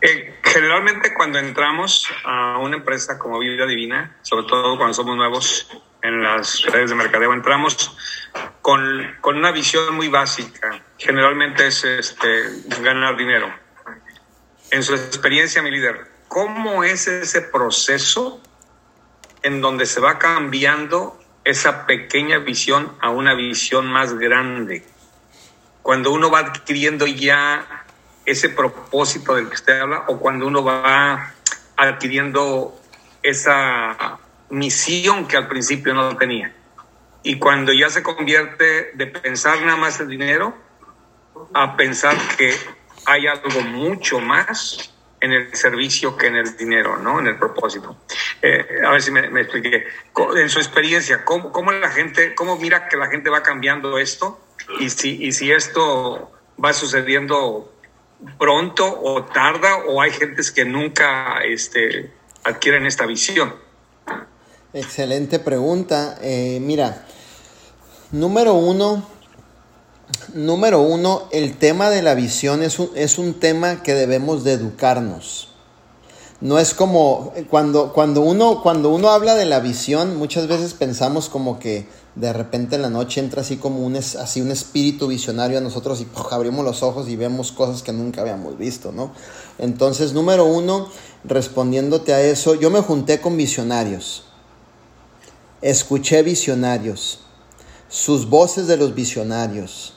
Eh, 0.00 0.38
generalmente 0.42 1.14
cuando 1.14 1.38
entramos 1.38 2.08
a 2.24 2.58
una 2.58 2.76
empresa 2.76 3.18
como 3.18 3.38
Vida 3.38 3.66
Divina, 3.66 4.16
sobre 4.22 4.46
todo 4.46 4.76
cuando 4.76 4.94
somos 4.94 5.16
nuevos 5.16 5.68
en 6.02 6.22
las 6.22 6.62
redes 6.64 6.90
de 6.90 6.96
mercadeo, 6.96 7.32
entramos 7.32 7.96
con, 8.62 9.16
con 9.20 9.36
una 9.36 9.52
visión 9.52 9.94
muy 9.94 10.08
básica. 10.08 10.82
Generalmente 10.98 11.66
es 11.66 11.84
este, 11.84 12.44
ganar 12.82 13.16
dinero. 13.16 13.52
En 14.70 14.82
su 14.82 14.94
experiencia, 14.94 15.62
mi 15.62 15.70
líder, 15.70 16.10
¿cómo 16.28 16.84
es 16.84 17.06
ese 17.08 17.40
proceso 17.42 18.40
en 19.42 19.60
donde 19.60 19.86
se 19.86 20.00
va 20.00 20.18
cambiando 20.18 21.15
esa 21.46 21.86
pequeña 21.86 22.38
visión 22.38 22.92
a 23.00 23.10
una 23.10 23.34
visión 23.34 23.86
más 23.86 24.18
grande? 24.18 24.84
Cuando 25.80 26.12
uno 26.12 26.30
va 26.30 26.40
adquiriendo 26.40 27.06
ya 27.06 27.84
ese 28.24 28.48
propósito 28.48 29.36
del 29.36 29.48
que 29.48 29.54
usted 29.54 29.80
habla 29.80 30.04
o 30.08 30.18
cuando 30.18 30.46
uno 30.48 30.64
va 30.64 31.32
adquiriendo 31.76 32.76
esa 33.22 34.18
misión 34.50 35.28
que 35.28 35.36
al 35.36 35.46
principio 35.46 35.94
no 35.94 36.16
tenía. 36.16 36.52
Y 37.22 37.38
cuando 37.38 37.72
ya 37.72 37.90
se 37.90 38.02
convierte 38.02 38.90
de 38.94 39.06
pensar 39.06 39.60
nada 39.62 39.76
más 39.76 40.00
el 40.00 40.08
dinero 40.08 40.56
a 41.54 41.76
pensar 41.76 42.16
que 42.36 42.54
hay 43.04 43.28
algo 43.28 43.60
mucho 43.62 44.18
más 44.18 44.92
en 45.20 45.32
el 45.32 45.54
servicio 45.54 46.16
que 46.16 46.26
en 46.26 46.36
el 46.36 46.56
dinero, 46.56 46.98
¿no? 46.98 47.18
En 47.18 47.26
el 47.26 47.38
propósito. 47.38 47.96
Eh, 48.42 48.80
a 48.86 48.90
ver 48.90 49.02
si 49.02 49.10
me, 49.10 49.20
expliqué. 49.40 49.84
En 50.36 50.48
su 50.48 50.58
experiencia, 50.58 51.24
¿cómo, 51.24 51.52
¿cómo, 51.52 51.72
la 51.72 51.90
gente, 51.90 52.34
cómo 52.34 52.56
mira 52.56 52.88
que 52.88 52.96
la 52.96 53.06
gente 53.06 53.30
va 53.30 53.42
cambiando 53.42 53.98
esto? 53.98 54.40
Y 54.80 54.90
si, 54.90 55.24
y 55.24 55.32
si 55.32 55.50
esto 55.50 56.32
va 56.62 56.72
sucediendo 56.72 57.72
pronto 58.38 59.00
o 59.02 59.24
tarda, 59.24 59.76
o 59.86 60.00
hay 60.00 60.10
gentes 60.10 60.50
que 60.50 60.64
nunca 60.64 61.40
este, 61.44 62.12
adquieren 62.44 62.86
esta 62.86 63.06
visión. 63.06 63.54
Excelente 64.72 65.38
pregunta. 65.38 66.18
Eh, 66.22 66.58
mira, 66.60 67.06
número 68.12 68.54
uno, 68.54 69.08
número 70.34 70.80
uno, 70.80 71.24
el 71.32 71.56
tema 71.56 71.90
de 71.90 72.02
la 72.02 72.14
visión 72.14 72.62
es 72.62 72.78
un, 72.78 72.90
es 72.94 73.18
un 73.18 73.34
tema 73.34 73.82
que 73.82 73.94
debemos 73.94 74.44
de 74.44 74.52
educarnos. 74.52 75.48
No 76.40 76.58
es 76.58 76.74
como 76.74 77.32
cuando, 77.48 77.94
cuando, 77.94 78.20
uno, 78.20 78.62
cuando 78.62 78.90
uno 78.90 79.10
habla 79.10 79.34
de 79.34 79.46
la 79.46 79.60
visión, 79.60 80.16
muchas 80.16 80.46
veces 80.48 80.74
pensamos 80.74 81.30
como 81.30 81.58
que 81.58 81.88
de 82.14 82.32
repente 82.32 82.76
en 82.76 82.82
la 82.82 82.90
noche 82.90 83.20
entra 83.20 83.40
así 83.42 83.56
como 83.56 83.80
un, 83.80 83.96
así 83.96 84.40
un 84.40 84.50
espíritu 84.50 85.06
visionario 85.06 85.58
a 85.58 85.60
nosotros 85.60 86.00
y 86.00 86.06
abrimos 86.30 86.64
los 86.64 86.82
ojos 86.82 87.08
y 87.08 87.16
vemos 87.16 87.52
cosas 87.52 87.82
que 87.82 87.92
nunca 87.92 88.20
habíamos 88.22 88.58
visto, 88.58 88.92
¿no? 88.92 89.12
Entonces, 89.58 90.12
número 90.12 90.44
uno, 90.44 90.88
respondiéndote 91.24 92.12
a 92.12 92.22
eso, 92.22 92.54
yo 92.54 92.70
me 92.70 92.80
junté 92.80 93.20
con 93.20 93.36
visionarios, 93.36 94.24
escuché 95.60 96.22
visionarios, 96.22 97.20
sus 97.88 98.28
voces 98.28 98.66
de 98.66 98.76
los 98.76 98.94
visionarios, 98.94 99.95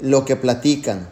lo 0.00 0.24
que 0.24 0.36
platican. 0.36 1.08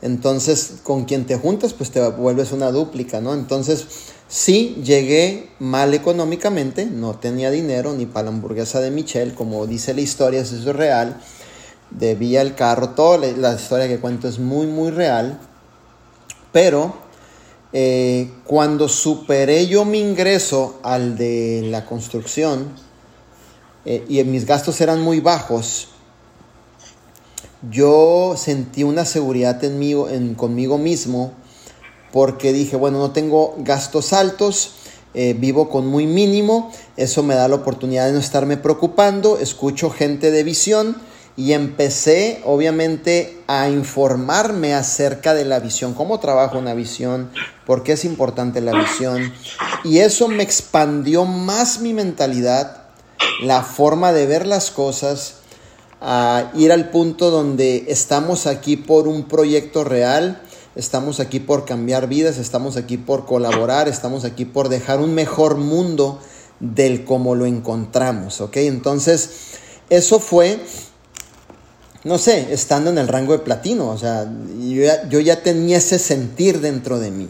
Entonces, 0.00 0.74
con 0.82 1.04
quien 1.04 1.26
te 1.26 1.36
juntas, 1.36 1.74
pues 1.74 1.90
te 1.90 2.06
vuelves 2.10 2.52
una 2.52 2.72
dúplica, 2.72 3.20
¿no? 3.20 3.34
Entonces, 3.34 3.86
sí, 4.26 4.80
llegué 4.84 5.50
mal 5.60 5.94
económicamente, 5.94 6.86
no 6.86 7.14
tenía 7.14 7.50
dinero 7.50 7.92
ni 7.92 8.06
para 8.06 8.24
la 8.24 8.30
hamburguesa 8.30 8.80
de 8.80 8.90
Michelle, 8.90 9.34
como 9.34 9.66
dice 9.66 9.94
la 9.94 10.00
historia, 10.00 10.40
eso 10.40 10.56
es 10.56 10.64
real. 10.64 11.20
Debía 11.90 12.42
el 12.42 12.54
carro, 12.54 12.90
toda 12.90 13.18
la 13.18 13.54
historia 13.54 13.86
que 13.86 14.00
cuento 14.00 14.26
es 14.26 14.38
muy, 14.38 14.66
muy 14.66 14.90
real. 14.90 15.38
Pero 16.50 16.94
eh, 17.72 18.30
cuando 18.44 18.88
superé 18.88 19.66
yo 19.66 19.84
mi 19.86 19.98
ingreso 19.98 20.78
al 20.82 21.16
de 21.16 21.62
la 21.64 21.86
construcción 21.86 22.68
eh, 23.86 24.04
y 24.08 24.22
mis 24.24 24.44
gastos 24.44 24.80
eran 24.82 25.00
muy 25.00 25.20
bajos, 25.20 25.88
yo 27.70 28.34
sentí 28.36 28.82
una 28.82 29.04
seguridad 29.04 29.62
en 29.64 29.78
mí, 29.78 29.92
en, 29.92 30.34
conmigo 30.34 30.78
mismo 30.78 31.32
porque 32.12 32.52
dije, 32.52 32.76
bueno, 32.76 32.98
no 32.98 33.12
tengo 33.12 33.54
gastos 33.58 34.12
altos, 34.12 34.74
eh, 35.14 35.34
vivo 35.38 35.68
con 35.70 35.86
muy 35.86 36.06
mínimo, 36.06 36.70
eso 36.96 37.22
me 37.22 37.34
da 37.34 37.48
la 37.48 37.56
oportunidad 37.56 38.06
de 38.06 38.12
no 38.12 38.18
estarme 38.18 38.56
preocupando, 38.56 39.38
escucho 39.38 39.90
gente 39.90 40.30
de 40.30 40.42
visión 40.42 40.96
y 41.36 41.52
empecé 41.52 42.42
obviamente 42.44 43.42
a 43.46 43.70
informarme 43.70 44.74
acerca 44.74 45.32
de 45.32 45.46
la 45.46 45.60
visión, 45.60 45.94
cómo 45.94 46.20
trabaja 46.20 46.58
una 46.58 46.74
visión, 46.74 47.30
por 47.66 47.82
qué 47.82 47.92
es 47.92 48.04
importante 48.04 48.60
la 48.60 48.72
visión. 48.72 49.32
Y 49.84 49.98
eso 49.98 50.28
me 50.28 50.42
expandió 50.42 51.24
más 51.24 51.80
mi 51.80 51.94
mentalidad, 51.94 52.84
la 53.42 53.62
forma 53.62 54.12
de 54.12 54.26
ver 54.26 54.46
las 54.46 54.70
cosas, 54.70 55.41
a 56.04 56.50
ir 56.54 56.72
al 56.72 56.90
punto 56.90 57.30
donde 57.30 57.84
estamos 57.88 58.46
aquí 58.46 58.76
por 58.76 59.06
un 59.06 59.24
proyecto 59.24 59.84
real, 59.84 60.42
estamos 60.74 61.20
aquí 61.20 61.38
por 61.38 61.64
cambiar 61.64 62.08
vidas, 62.08 62.38
estamos 62.38 62.76
aquí 62.76 62.96
por 62.96 63.24
colaborar, 63.24 63.86
estamos 63.88 64.24
aquí 64.24 64.44
por 64.44 64.68
dejar 64.68 65.00
un 65.00 65.14
mejor 65.14 65.56
mundo 65.56 66.18
del 66.58 67.04
como 67.04 67.36
lo 67.36 67.46
encontramos, 67.46 68.40
¿ok? 68.40 68.56
Entonces, 68.56 69.30
eso 69.90 70.18
fue 70.18 70.58
no 72.04 72.18
sé, 72.18 72.52
estando 72.52 72.90
en 72.90 72.98
el 72.98 73.08
rango 73.08 73.32
de 73.32 73.38
platino, 73.38 73.88
o 73.90 73.98
sea, 73.98 74.28
yo 75.08 75.20
ya, 75.20 75.42
tenía 75.42 75.78
ese 75.78 75.98
sentir 75.98 76.60
dentro 76.60 76.98
de 76.98 77.10
mí. 77.12 77.28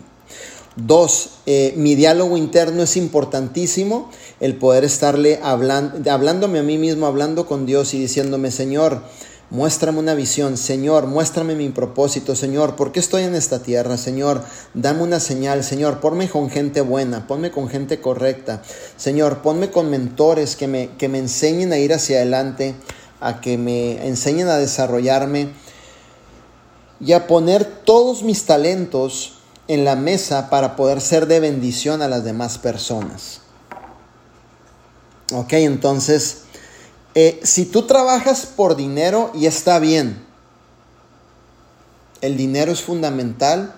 Dos, 0.77 1.31
eh, 1.45 1.75
mi 1.77 1.95
diálogo 1.95 2.39
interno 2.39 2.83
es 2.83 2.97
importantísimo, 2.97 4.11
el 4.41 4.57
poder 4.57 4.85
estarle 4.85 5.39
hablando, 5.43 6.11
hablándome 6.11 6.61
a 6.61 6.63
mí 6.63 6.79
mismo, 6.79 7.07
hablando 7.07 7.45
con 7.45 7.67
Dios 7.67 7.93
y 7.93 7.99
diciéndome, 7.99 8.51
Señor, 8.51 9.03
muéstrame 9.51 9.99
una 9.99 10.15
visión, 10.15 10.57
Señor, 10.57 11.07
muéstrame 11.07 11.55
mi 11.55 11.69
propósito, 11.69 12.35
Señor, 12.35 12.75
¿por 12.75 12.91
qué 12.91 13.01
estoy 13.01 13.25
en 13.25 13.35
esta 13.35 13.63
tierra? 13.63 13.99
Señor, 13.99 14.45
dame 14.73 15.03
una 15.03 15.21
señal, 15.21 15.63
Señor, 15.63 16.01
ponme 16.01 16.31
con 16.31 16.49
gente 16.49 16.81
buena, 16.81 17.27
ponme 17.27 17.51
con 17.51 17.69
gente 17.69 18.01
correcta, 18.01 18.63
Señor, 18.97 19.43
ponme 19.43 19.71
con 19.71 19.91
mentores 19.91 20.57
que 20.57 20.69
me, 20.69 20.89
que 20.97 21.11
me 21.11 21.19
enseñen 21.19 21.75
a 21.75 21.79
ir 21.79 21.93
hacia 21.93 22.17
adelante 22.17 22.75
a 23.21 23.43
que 23.43 23.59
me 23.59 24.07
enseñen 24.07 24.49
a 24.49 24.57
desarrollarme 24.57 25.51
y 26.99 27.13
a 27.13 27.27
poner 27.27 27.65
todos 27.85 28.23
mis 28.23 28.47
talentos 28.47 29.42
en 29.73 29.85
la 29.85 29.97
mesa 29.97 30.51
para 30.51 30.77
poder 30.77 31.01
ser 31.01 31.27
de 31.27 31.41
bendición 31.41 32.03
a 32.03 32.09
las 32.09 32.25
demás 32.25 32.59
personas. 32.59 33.41
Ok, 35.33 35.55
entonces, 35.55 36.43
eh, 37.15 37.41
si 37.43 37.65
tú 37.65 37.87
trabajas 37.87 38.45
por 38.45 38.77
dinero 38.77 39.31
y 39.35 39.47
está 39.47 39.79
bien, 39.79 40.23
el 42.21 42.37
dinero 42.37 42.71
es 42.71 42.83
fundamental, 42.83 43.75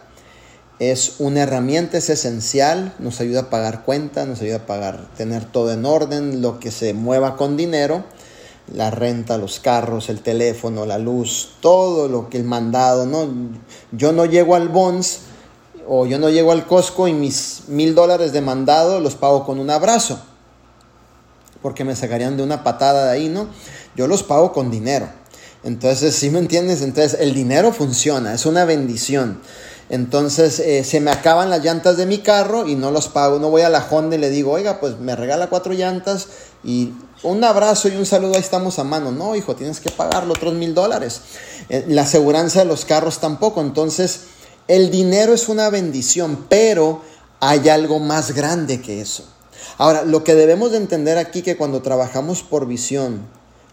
es 0.80 1.14
una 1.20 1.42
herramienta, 1.42 1.96
es 1.96 2.10
esencial, 2.10 2.92
nos 2.98 3.20
ayuda 3.20 3.42
a 3.42 3.50
pagar 3.50 3.84
cuentas, 3.84 4.26
nos 4.26 4.40
ayuda 4.40 4.56
a 4.56 4.66
pagar, 4.66 5.08
tener 5.16 5.44
todo 5.44 5.72
en 5.72 5.84
orden, 5.84 6.42
lo 6.42 6.58
que 6.58 6.72
se 6.72 6.92
mueva 6.92 7.36
con 7.36 7.56
dinero 7.56 8.04
la 8.72 8.90
renta, 8.90 9.36
los 9.36 9.60
carros, 9.60 10.08
el 10.08 10.20
teléfono, 10.20 10.86
la 10.86 10.98
luz, 10.98 11.50
todo 11.60 12.08
lo 12.08 12.30
que 12.30 12.38
el 12.38 12.44
mandado, 12.44 13.04
¿no? 13.06 13.28
Yo 13.92 14.12
no 14.12 14.24
llego 14.24 14.54
al 14.54 14.68
Bons 14.68 15.20
o 15.88 16.06
yo 16.06 16.18
no 16.18 16.30
llego 16.30 16.52
al 16.52 16.66
Costco 16.66 17.08
y 17.08 17.12
mis 17.12 17.64
mil 17.68 17.94
dólares 17.94 18.32
de 18.32 18.40
mandado 18.40 19.00
los 19.00 19.14
pago 19.14 19.44
con 19.44 19.58
un 19.58 19.70
abrazo, 19.70 20.20
porque 21.62 21.84
me 21.84 21.96
sacarían 21.96 22.36
de 22.36 22.42
una 22.42 22.64
patada 22.64 23.06
de 23.06 23.12
ahí, 23.12 23.28
¿no? 23.28 23.48
Yo 23.96 24.06
los 24.06 24.22
pago 24.22 24.52
con 24.52 24.70
dinero. 24.70 25.08
Entonces, 25.62 26.14
¿sí 26.14 26.30
me 26.30 26.38
entiendes? 26.38 26.82
Entonces, 26.82 27.18
el 27.20 27.32
dinero 27.32 27.72
funciona, 27.72 28.34
es 28.34 28.44
una 28.44 28.64
bendición. 28.64 29.40
Entonces, 29.90 30.60
eh, 30.60 30.82
se 30.84 31.00
me 31.00 31.10
acaban 31.10 31.50
las 31.50 31.62
llantas 31.62 31.96
de 31.96 32.06
mi 32.06 32.18
carro 32.18 32.66
y 32.66 32.74
no 32.74 32.90
los 32.90 33.08
pago. 33.08 33.38
No 33.38 33.50
voy 33.50 33.62
a 33.62 33.68
la 33.68 33.86
Honda 33.90 34.16
y 34.16 34.18
le 34.18 34.30
digo, 34.30 34.52
oiga, 34.52 34.80
pues 34.80 34.98
me 34.98 35.14
regala 35.14 35.48
cuatro 35.48 35.72
llantas 35.72 36.28
y 36.62 36.92
un 37.22 37.44
abrazo 37.44 37.88
y 37.88 37.96
un 37.96 38.06
saludo, 38.06 38.34
ahí 38.34 38.40
estamos 38.40 38.78
a 38.78 38.84
mano. 38.84 39.12
No, 39.12 39.34
hijo, 39.36 39.54
tienes 39.56 39.80
que 39.80 39.90
pagarlo 39.90 40.32
otros 40.32 40.54
mil 40.54 40.74
dólares. 40.74 41.20
Eh, 41.68 41.84
la 41.88 42.02
aseguranza 42.02 42.60
de 42.60 42.64
los 42.66 42.84
carros 42.84 43.18
tampoco. 43.18 43.60
Entonces, 43.60 44.20
el 44.68 44.90
dinero 44.90 45.34
es 45.34 45.48
una 45.48 45.70
bendición, 45.70 46.46
pero 46.48 47.02
hay 47.40 47.68
algo 47.68 47.98
más 47.98 48.32
grande 48.32 48.80
que 48.80 49.00
eso. 49.00 49.24
Ahora, 49.78 50.04
lo 50.04 50.24
que 50.24 50.34
debemos 50.34 50.70
de 50.70 50.78
entender 50.78 51.18
aquí 51.18 51.42
que 51.42 51.56
cuando 51.56 51.82
trabajamos 51.82 52.42
por 52.42 52.66
visión, 52.66 53.26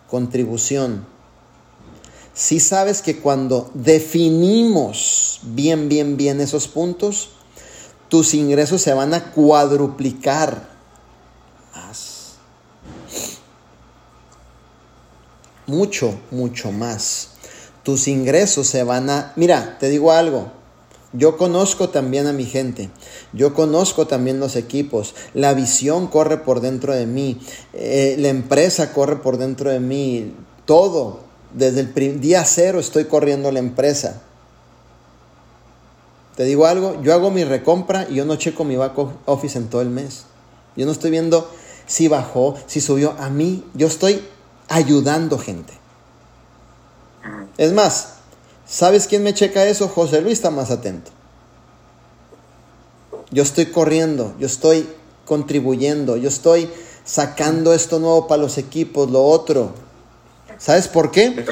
contribución, 0.10 1.06
si 2.34 2.60
sabes 2.60 3.02
que 3.02 3.20
cuando 3.20 3.70
definimos 3.74 5.42
bien, 5.44 5.90
bien, 5.90 6.18
bien 6.18 6.42
esos 6.42 6.68
puntos, 6.68 7.30
tus 8.10 8.34
ingresos 8.34 8.82
se 8.82 8.94
van 8.94 9.14
a 9.14 9.32
cuadruplicar 9.32 10.72
mucho, 15.72 16.20
mucho 16.30 16.72
más. 16.72 17.30
Tus 17.84 18.08
ingresos 18.08 18.68
se 18.68 18.84
van 18.84 19.10
a... 19.10 19.34
Mira, 19.36 19.78
te 19.80 19.90
digo 19.90 20.12
algo. 20.12 20.52
Yo 21.14 21.38
conozco 21.38 21.90
también 21.90 22.28
a 22.28 22.34
mi 22.34 22.46
gente, 22.46 22.90
yo 23.34 23.54
conozco 23.54 24.08
también 24.08 24.40
los 24.40 24.56
equipos, 24.56 25.14
la 25.34 25.54
visión 25.54 26.08
corre 26.08 26.38
por 26.38 26.62
dentro 26.62 26.94
de 26.94 27.06
mí, 27.06 27.38
eh, 27.74 28.16
la 28.18 28.30
empresa 28.30 28.94
corre 28.94 29.18
por 29.18 29.38
dentro 29.38 29.70
de 29.70 29.82
mí, 29.82 30.34
todo, 30.66 31.20
desde 31.54 31.82
el 31.82 32.22
día 32.22 32.46
cero 32.46 32.80
estoy 32.80 33.06
corriendo 33.06 33.52
la 33.52 33.60
empresa. 33.60 34.22
Te 36.36 36.46
digo 36.46 36.66
algo, 36.66 37.02
yo 37.02 37.14
hago 37.14 37.30
mi 37.30 37.44
recompra 37.44 38.08
y 38.10 38.16
yo 38.16 38.26
no 38.26 38.38
checo 38.38 38.64
mi 38.64 38.78
back 38.78 38.98
office 39.26 39.58
en 39.58 39.68
todo 39.68 39.82
el 39.82 39.90
mes. 39.90 40.24
Yo 40.78 40.86
no 40.86 40.94
estoy 40.94 41.12
viendo 41.12 41.52
si 41.86 42.08
bajó, 42.08 42.56
si 42.68 42.80
subió. 42.80 43.16
A 43.20 43.30
mí, 43.30 43.66
yo 43.74 43.88
estoy 43.88 44.26
ayudando 44.70 45.38
gente. 45.38 45.74
Es 47.58 47.74
más, 47.74 48.21
¿Sabes 48.72 49.06
quién 49.06 49.22
me 49.22 49.34
checa 49.34 49.66
eso? 49.66 49.90
José 49.90 50.22
Luis 50.22 50.36
está 50.36 50.50
más 50.50 50.72
atento. 50.72 51.12
Yo 53.30 53.44
estoy 53.44 53.66
corriendo, 53.66 54.34
yo 54.40 54.48
estoy 54.48 54.88
contribuyendo, 55.26 56.16
yo 56.16 56.30
estoy 56.30 56.70
sacando 57.04 57.74
esto 57.74 58.00
nuevo 58.00 58.28
para 58.28 58.42
los 58.42 58.58
equipos, 58.58 59.12
lo 59.12 59.26
otro. 59.26 59.74
¿Sabes 60.58 60.88
por 60.88 61.12
qué? 61.12 61.44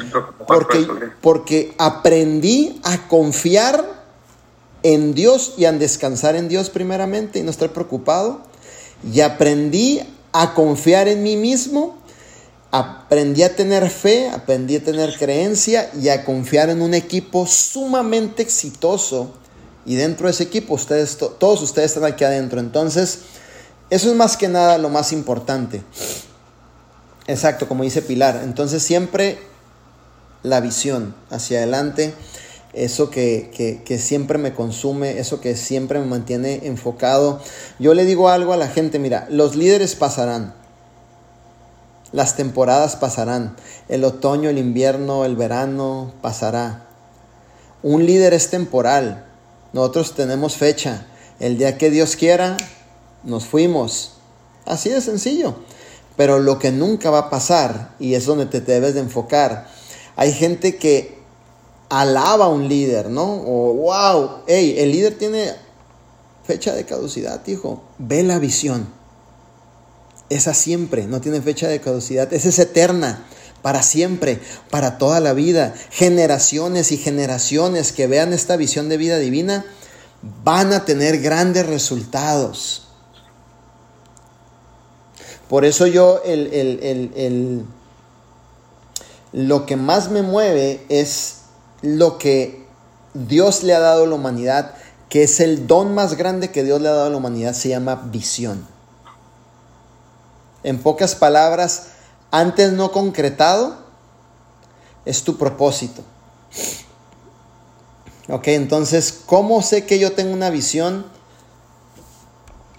Porque, 0.46 0.86
porque 1.20 1.74
aprendí 1.76 2.80
a 2.84 3.06
confiar 3.06 4.02
en 4.82 5.12
Dios 5.12 5.54
y 5.58 5.66
a 5.66 5.72
descansar 5.72 6.36
en 6.36 6.48
Dios 6.48 6.70
primeramente 6.70 7.38
y 7.38 7.42
no 7.42 7.50
estar 7.50 7.70
preocupado. 7.70 8.40
Y 9.12 9.20
aprendí 9.20 10.00
a 10.32 10.54
confiar 10.54 11.06
en 11.06 11.22
mí 11.22 11.36
mismo, 11.36 11.98
aprendí 12.70 13.42
a 13.42 13.54
tener 13.54 13.88
fe, 13.90 14.28
aprendí 14.30 14.76
a 14.76 14.84
tener 14.84 15.16
creencia 15.18 15.90
y 16.00 16.08
a 16.08 16.24
confiar 16.24 16.70
en 16.70 16.82
un 16.82 16.94
equipo 16.94 17.46
sumamente 17.46 18.42
exitoso. 18.42 19.34
Y 19.86 19.94
dentro 19.96 20.26
de 20.26 20.32
ese 20.32 20.44
equipo, 20.44 20.74
ustedes, 20.74 21.16
todos 21.16 21.62
ustedes 21.62 21.92
están 21.92 22.04
aquí 22.10 22.24
adentro. 22.24 22.60
Entonces, 22.60 23.20
eso 23.88 24.10
es 24.10 24.16
más 24.16 24.36
que 24.36 24.48
nada 24.48 24.78
lo 24.78 24.88
más 24.88 25.12
importante. 25.12 25.82
Exacto, 27.26 27.66
como 27.66 27.82
dice 27.82 28.02
Pilar. 28.02 28.40
Entonces, 28.44 28.82
siempre 28.82 29.38
la 30.42 30.60
visión 30.60 31.14
hacia 31.30 31.58
adelante 31.58 32.14
eso 32.72 33.10
que, 33.10 33.98
siempre 34.00 34.38
me 34.38 34.54
consume, 34.54 35.18
eso 35.18 35.40
que 35.40 35.56
siempre 35.56 35.98
me 35.98 36.06
mantiene 36.06 36.66
enfocado. 36.66 37.40
Yo 37.78 37.94
le 37.94 38.04
digo 38.04 38.28
algo 38.28 38.52
a 38.52 38.56
la 38.56 38.68
gente, 38.68 38.98
mira, 38.98 39.26
los 39.30 39.56
líderes 39.56 39.96
pasarán, 39.96 40.54
las 42.12 42.36
temporadas 42.36 42.96
pasarán, 42.96 43.56
el 43.88 44.04
otoño, 44.04 44.50
el 44.50 44.58
invierno, 44.58 45.24
el 45.24 45.36
verano 45.36 46.12
pasará. 46.22 46.86
Un 47.82 48.04
líder 48.04 48.34
es 48.34 48.50
temporal, 48.50 49.26
nosotros 49.72 50.14
tenemos 50.14 50.56
fecha, 50.56 51.06
el 51.38 51.56
día 51.56 51.78
que 51.78 51.90
Dios 51.90 52.16
quiera, 52.16 52.56
nos 53.24 53.46
fuimos. 53.46 54.12
Así 54.66 54.90
de 54.90 55.00
sencillo. 55.00 55.54
Pero 56.16 56.38
lo 56.38 56.58
que 56.58 56.70
nunca 56.72 57.10
va 57.10 57.18
a 57.18 57.30
pasar, 57.30 57.94
y 57.98 58.14
es 58.14 58.26
donde 58.26 58.46
te 58.46 58.60
debes 58.60 58.94
de 58.94 59.00
enfocar, 59.00 59.68
hay 60.16 60.32
gente 60.32 60.76
que 60.76 61.18
alaba 61.88 62.46
a 62.46 62.48
un 62.48 62.68
líder, 62.68 63.08
¿no? 63.08 63.24
O 63.24 63.74
wow, 63.74 64.42
hey, 64.46 64.74
el 64.78 64.92
líder 64.92 65.16
tiene 65.16 65.52
fecha 66.44 66.74
de 66.74 66.84
caducidad, 66.84 67.46
hijo. 67.46 67.82
Ve 67.98 68.22
la 68.22 68.38
visión. 68.38 68.99
Esa 70.30 70.54
siempre, 70.54 71.06
no 71.06 71.20
tiene 71.20 71.42
fecha 71.42 71.68
de 71.68 71.80
caducidad. 71.80 72.32
Esa 72.32 72.48
es 72.48 72.58
eterna, 72.58 73.26
para 73.62 73.82
siempre, 73.82 74.40
para 74.70 74.96
toda 74.96 75.20
la 75.20 75.34
vida. 75.34 75.74
Generaciones 75.90 76.92
y 76.92 76.96
generaciones 76.96 77.92
que 77.92 78.06
vean 78.06 78.32
esta 78.32 78.56
visión 78.56 78.88
de 78.88 78.96
vida 78.96 79.18
divina 79.18 79.64
van 80.44 80.72
a 80.72 80.84
tener 80.84 81.20
grandes 81.20 81.66
resultados. 81.66 82.84
Por 85.48 85.64
eso 85.64 85.88
yo 85.88 86.22
el, 86.24 86.46
el, 86.52 87.64
lo 89.32 89.66
que 89.66 89.76
más 89.76 90.10
me 90.10 90.22
mueve 90.22 90.84
es 90.88 91.38
lo 91.82 92.18
que 92.18 92.64
Dios 93.14 93.64
le 93.64 93.74
ha 93.74 93.80
dado 93.80 94.04
a 94.04 94.06
la 94.06 94.14
humanidad, 94.14 94.74
que 95.08 95.24
es 95.24 95.40
el 95.40 95.66
don 95.66 95.92
más 95.92 96.16
grande 96.16 96.52
que 96.52 96.62
Dios 96.62 96.80
le 96.80 96.88
ha 96.88 96.92
dado 96.92 97.06
a 97.06 97.10
la 97.10 97.16
humanidad, 97.16 97.52
se 97.52 97.68
llama 97.68 97.96
visión. 97.96 98.64
En 100.62 100.82
pocas 100.82 101.14
palabras, 101.14 101.88
antes 102.30 102.72
no 102.72 102.92
concretado, 102.92 103.78
es 105.04 105.24
tu 105.24 105.38
propósito. 105.38 106.02
Ok, 108.28 108.48
entonces, 108.48 109.22
¿cómo 109.26 109.62
sé 109.62 109.86
que 109.86 109.98
yo 109.98 110.12
tengo 110.12 110.32
una 110.32 110.50
visión? 110.50 111.06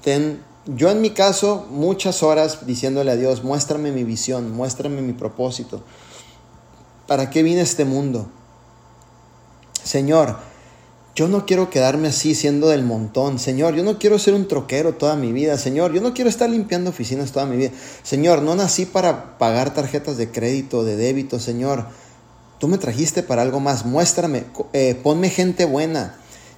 Ten, 0.01 0.43
yo 0.65 0.89
en 0.89 1.01
mi 1.01 1.09
caso, 1.09 1.67
muchas 1.69 2.23
horas 2.23 2.65
diciéndole 2.65 3.11
a 3.11 3.15
Dios, 3.15 3.43
muéstrame 3.43 3.91
mi 3.91 4.03
visión, 4.03 4.51
muéstrame 4.51 5.01
mi 5.01 5.13
propósito. 5.13 5.83
¿Para 7.07 7.29
qué 7.29 7.43
vine 7.43 7.59
a 7.59 7.63
este 7.63 7.83
mundo? 7.83 8.29
Señor, 9.83 10.37
yo 11.13 11.27
no 11.27 11.45
quiero 11.45 11.69
quedarme 11.69 12.07
así 12.07 12.35
siendo 12.35 12.69
del 12.69 12.83
montón. 12.83 13.37
Señor, 13.37 13.75
yo 13.75 13.83
no 13.83 13.99
quiero 13.99 14.17
ser 14.17 14.33
un 14.33 14.47
troquero 14.47 14.93
toda 14.93 15.15
mi 15.15 15.33
vida. 15.33 15.57
Señor, 15.57 15.91
yo 15.91 16.01
no 16.01 16.13
quiero 16.13 16.29
estar 16.29 16.49
limpiando 16.49 16.89
oficinas 16.89 17.31
toda 17.31 17.45
mi 17.45 17.57
vida. 17.57 17.71
Señor, 18.03 18.41
no 18.41 18.55
nací 18.55 18.85
para 18.85 19.37
pagar 19.37 19.73
tarjetas 19.73 20.15
de 20.17 20.31
crédito, 20.31 20.85
de 20.85 20.95
débito. 20.95 21.39
Señor, 21.39 21.87
tú 22.59 22.69
me 22.69 22.77
trajiste 22.77 23.23
para 23.23 23.41
algo 23.41 23.59
más. 23.59 23.85
Muéstrame, 23.85 24.45
eh, 24.71 24.95
ponme 25.03 25.29
gente 25.29 25.65
buena. 25.65 26.17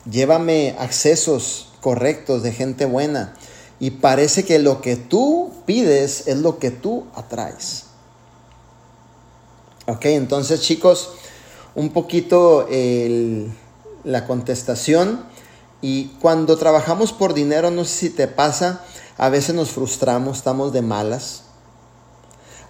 Llévame 0.09 0.75
accesos 0.77 1.69
correctos 1.81 2.43
de 2.43 2.51
gente 2.51 2.85
buena. 2.85 3.33
Y 3.79 3.91
parece 3.91 4.45
que 4.45 4.59
lo 4.59 4.81
que 4.81 4.97
tú 4.97 5.51
pides 5.65 6.27
es 6.27 6.37
lo 6.37 6.59
que 6.59 6.69
tú 6.69 7.07
atraes. 7.15 7.85
Ok, 9.87 10.05
entonces 10.05 10.61
chicos, 10.61 11.09
un 11.73 11.89
poquito 11.89 12.67
la 14.03 14.25
contestación. 14.25 15.25
Y 15.81 16.07
cuando 16.21 16.57
trabajamos 16.57 17.11
por 17.11 17.33
dinero, 17.33 17.71
no 17.71 17.85
sé 17.85 17.91
si 17.91 18.09
te 18.09 18.27
pasa, 18.27 18.83
a 19.17 19.29
veces 19.29 19.53
nos 19.55 19.69
frustramos, 19.71 20.37
estamos 20.37 20.73
de 20.73 20.81
malas. 20.81 21.43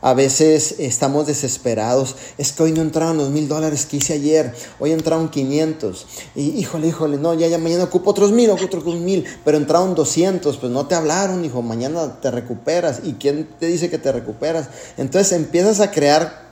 A 0.04 0.14
veces 0.14 0.76
estamos 0.80 1.28
desesperados. 1.28 2.18
Es 2.38 2.52
que 2.52 2.64
hoy 2.64 2.74
no 2.74 2.82
entraron 2.82 3.18
los 3.18 3.30
mil 3.30 3.48
dólares 3.48 3.86
que 3.86 3.98
hice 3.98 4.12
ayer. 4.16 4.54
Hoy 4.78 4.92
entraron 4.92 5.30
500. 5.30 6.06
Y 6.36 6.60
híjole, 6.60 6.88
híjole, 6.88 7.16
no, 7.16 7.34
ya, 7.34 7.48
ya 7.48 7.58
mañana 7.58 7.86
ocupo 7.86 8.10
otros 8.10 8.34
mil, 8.34 8.50
otros 8.50 8.84
mil. 8.84 9.24
Pero 9.46 9.56
entraron 9.56 9.96
200. 9.96 10.58
Pues 10.58 10.70
no 10.74 10.88
te 10.88 10.96
hablaron, 10.96 11.46
hijo. 11.46 11.62
Mañana 11.62 12.20
te 12.20 12.32
recuperas. 12.32 13.00
¿Y 13.06 13.14
quién 13.14 13.48
te 13.58 13.68
dice 13.68 13.90
que 13.90 13.98
te 13.98 14.12
recuperas? 14.12 14.68
Entonces 14.98 15.32
empiezas 15.32 15.80
a 15.80 15.90
crear 15.90 16.52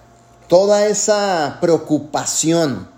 toda 0.52 0.88
esa 0.88 1.60
preocupación, 1.60 2.90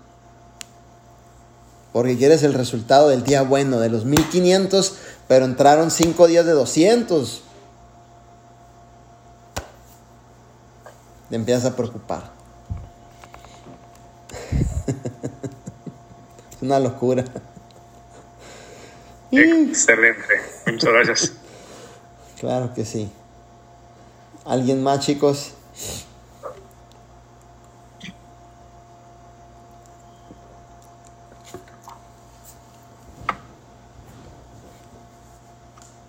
porque 1.94 2.18
quieres 2.18 2.42
el 2.42 2.54
resultado 2.54 3.08
del 3.08 3.22
día 3.22 3.42
bueno, 3.42 3.78
de 3.78 3.88
los 3.88 4.04
1500, 4.04 4.96
pero 5.28 5.44
entraron 5.44 5.92
5 5.92 6.26
días 6.26 6.44
de 6.44 6.50
200. 6.50 7.44
Te 11.30 11.36
empiezas 11.36 11.66
a 11.66 11.76
preocupar. 11.76 12.32
es 16.50 16.62
una 16.62 16.80
locura. 16.80 17.24
Excelente. 19.30 20.40
Muchas 20.66 20.92
gracias. 20.92 21.32
Claro 22.40 22.74
que 22.74 22.84
sí. 22.84 23.08
¿Alguien 24.44 24.82
más, 24.82 24.98
chicos? 24.98 25.52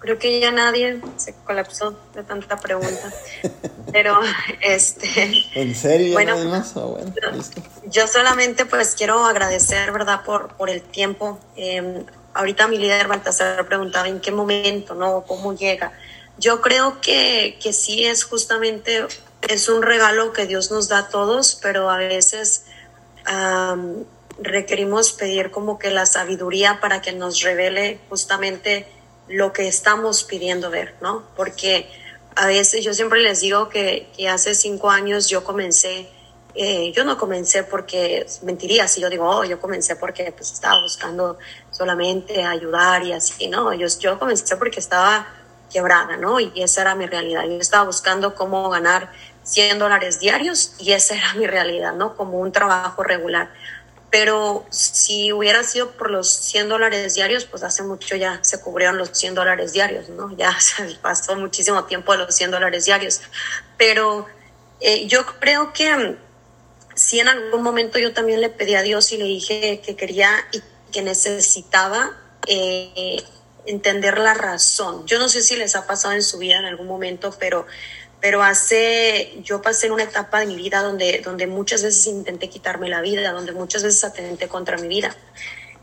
Creo 0.06 0.20
que 0.20 0.40
ya 0.40 0.52
nadie 0.52 1.02
se 1.18 1.34
colapsó 1.34 1.98
de 2.14 2.24
tanta 2.24 2.58
pregunta. 2.58 3.12
Pero, 3.92 4.20
este. 4.62 5.44
¿En 5.56 5.74
serio? 5.74 6.14
Bueno, 6.14 6.36
bueno 6.36 6.64
yo 7.88 8.08
solamente 8.08 8.66
pues 8.66 8.96
quiero 8.96 9.26
agradecer, 9.26 9.92
¿verdad?, 9.92 10.24
por, 10.24 10.50
por 10.56 10.70
el 10.70 10.82
tiempo. 10.82 11.40
Em, 11.56 12.06
ahorita 12.34 12.68
mi 12.68 12.78
líder 12.78 13.08
Baltasar 13.08 13.66
preguntaba 13.68 14.08
en 14.08 14.20
qué 14.20 14.32
momento, 14.32 14.94
¿no? 14.94 15.24
¿Cómo 15.28 15.56
llega? 15.56 15.92
Yo 16.38 16.62
creo 16.62 17.02
que, 17.02 17.58
que 17.62 17.74
sí 17.74 18.06
es 18.06 18.26
justamente, 18.26 19.08
es 19.42 19.70
un 19.70 19.82
regalo 19.82 20.34
que 20.34 20.46
Dios 20.46 20.70
nos 20.70 20.88
da 20.88 21.00
a 21.00 21.10
todos, 21.10 21.58
pero 21.62 21.90
a 21.90 21.98
veces 21.98 22.66
requerimos 24.40 25.14
pedir 25.14 25.50
como 25.50 25.80
que 25.80 25.90
la 25.90 26.06
sabiduría 26.06 26.80
para 26.80 27.02
que 27.02 27.12
nos 27.14 27.42
revele 27.42 28.00
justamente 28.10 28.88
lo 29.28 29.54
que 29.54 29.68
estamos 29.68 30.24
pidiendo 30.24 30.70
ver, 30.70 30.96
¿no? 31.02 31.24
Porque 31.36 31.90
a 32.36 32.48
veces 32.48 32.84
yo 32.84 32.94
siempre 32.94 33.22
les 33.22 33.42
digo 33.42 33.70
que, 33.70 34.08
hace 34.30 34.56
cinco 34.56 34.90
años 34.90 35.28
yo 35.28 35.44
comencé, 35.44 36.10
eh, 36.54 36.92
yo 36.94 37.04
no 37.04 37.18
comencé 37.18 37.64
porque 37.64 38.26
mentiría 38.44 38.88
si 38.88 39.02
yo 39.02 39.10
digo, 39.10 39.28
oh, 39.28 39.44
yo 39.44 39.60
comencé 39.60 39.96
porque 39.96 40.32
pues, 40.32 40.52
estaba 40.52 40.82
buscando 40.82 41.38
solamente 41.72 42.44
ayudar 42.44 43.04
y 43.04 43.14
así, 43.14 43.48
¿no? 43.48 43.74
Yo, 43.74 43.88
yo 44.00 44.20
comencé 44.20 44.56
porque 44.58 44.80
estaba 44.80 45.28
quebrada, 45.72 46.18
¿no? 46.18 46.40
Y 46.40 46.52
esa 46.56 46.82
era 46.82 46.96
mi 46.96 47.06
realidad. 47.06 47.44
Yo 47.44 47.58
estaba 47.58 47.86
buscando 47.86 48.36
cómo 48.36 48.70
ganar 48.70 49.12
100 49.44 49.80
dólares 49.80 50.20
diarios 50.20 50.74
y 50.80 50.94
esa 50.94 51.16
era 51.16 51.34
mi 51.34 51.48
realidad, 51.48 51.94
¿no? 51.94 52.16
Como 52.16 52.40
un 52.40 52.52
trabajo 52.52 53.04
regular 53.04 53.50
pero 54.10 54.66
si 54.70 55.32
hubiera 55.34 55.64
sido 55.64 55.92
por 55.92 56.10
los 56.10 56.30
100 56.30 56.70
dólares 56.70 57.16
diarios, 57.16 57.46
pues 57.46 57.64
hace 57.64 57.84
mucho 57.84 58.16
ya 58.16 58.40
se 58.44 58.62
cubrieron 58.62 58.98
los 58.98 59.10
100 59.10 59.36
dólares 59.36 59.74
diarios, 59.74 60.10
¿no? 60.10 60.36
Ya 60.38 60.60
se 60.60 60.84
pasó 61.02 61.36
muchísimo 61.36 61.84
tiempo 61.86 62.14
de 62.14 62.20
los 62.20 62.36
100 62.36 62.52
dólares 62.52 62.86
diarios. 62.86 63.22
Pero 63.78 64.26
eh, 64.80 65.08
yo 65.08 65.26
creo 65.40 65.74
que 65.74 65.96
mm, 65.96 66.18
sí 66.96 67.20
en 67.20 67.28
algún 67.28 67.62
momento 67.62 68.00
yo 68.00 68.14
también 68.14 68.42
le 68.42 68.50
pedí 68.50 68.76
a 68.76 68.82
Dios 68.82 69.12
y 69.12 69.18
le 69.18 69.26
dije 69.26 69.82
que 69.86 69.96
quería 69.96 70.32
y 70.52 70.62
que 70.92 71.02
necesitaba 71.02 72.12
eh, 72.48 73.22
entender 73.66 74.18
la 74.18 74.34
razón. 74.34 75.06
Yo 75.06 75.20
no 75.20 75.28
sé 75.30 75.42
si 75.42 75.56
les 75.56 75.76
ha 75.76 75.86
pasado 75.88 76.14
en 76.14 76.24
su 76.24 76.38
vida 76.38 76.58
en 76.58 76.66
algún 76.66 76.88
momento, 76.88 77.36
pero, 77.40 77.66
pero 78.22 78.44
hace, 78.44 79.40
yo 79.44 79.62
pasé 79.62 79.88
en 79.88 79.94
una 79.94 80.04
etapa 80.04 80.40
de 80.40 80.48
mi 80.48 80.56
vida 80.56 80.82
donde, 80.82 81.22
donde 81.24 81.48
muchas 81.48 81.84
veces 81.84 82.08
intenté 82.08 82.50
quitarme 82.50 82.90
la 82.90 83.02
vida, 83.02 83.32
donde 83.32 83.52
muchas 83.52 83.84
veces 83.84 84.04
atenté 84.04 84.48
contra 84.48 84.78
mi 84.78 84.88
vida. 84.88 85.16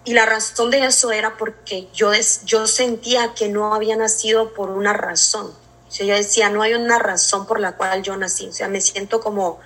Y 0.05 0.15
la 0.15 0.27
razón 0.27 0.71
de 0.71 0.85
eso 0.85 1.13
era 1.13 1.37
porque 1.37 1.89
yo, 1.93 2.11
yo 2.45 2.67
sentía 2.67 3.35
que 3.35 3.49
no 3.49 3.75
había 3.75 3.97
nacido 3.97 4.53
por 4.55 4.71
una 4.71 4.93
razón. 4.93 5.47
O 5.89 5.91
sea, 5.93 6.07
yo 6.07 6.15
decía, 6.15 6.51
no 6.51 6.63
hay 6.63 6.75
una 6.75 6.99
razón 6.99 7.47
por 7.47 7.61
la 7.61 7.77
cual 7.77 8.03
yo 8.03 8.17
nací. 8.17 8.49
O 8.49 8.53
sea, 8.53 8.67
me 8.67 8.81
siento 8.81 9.21
como, 9.21 9.61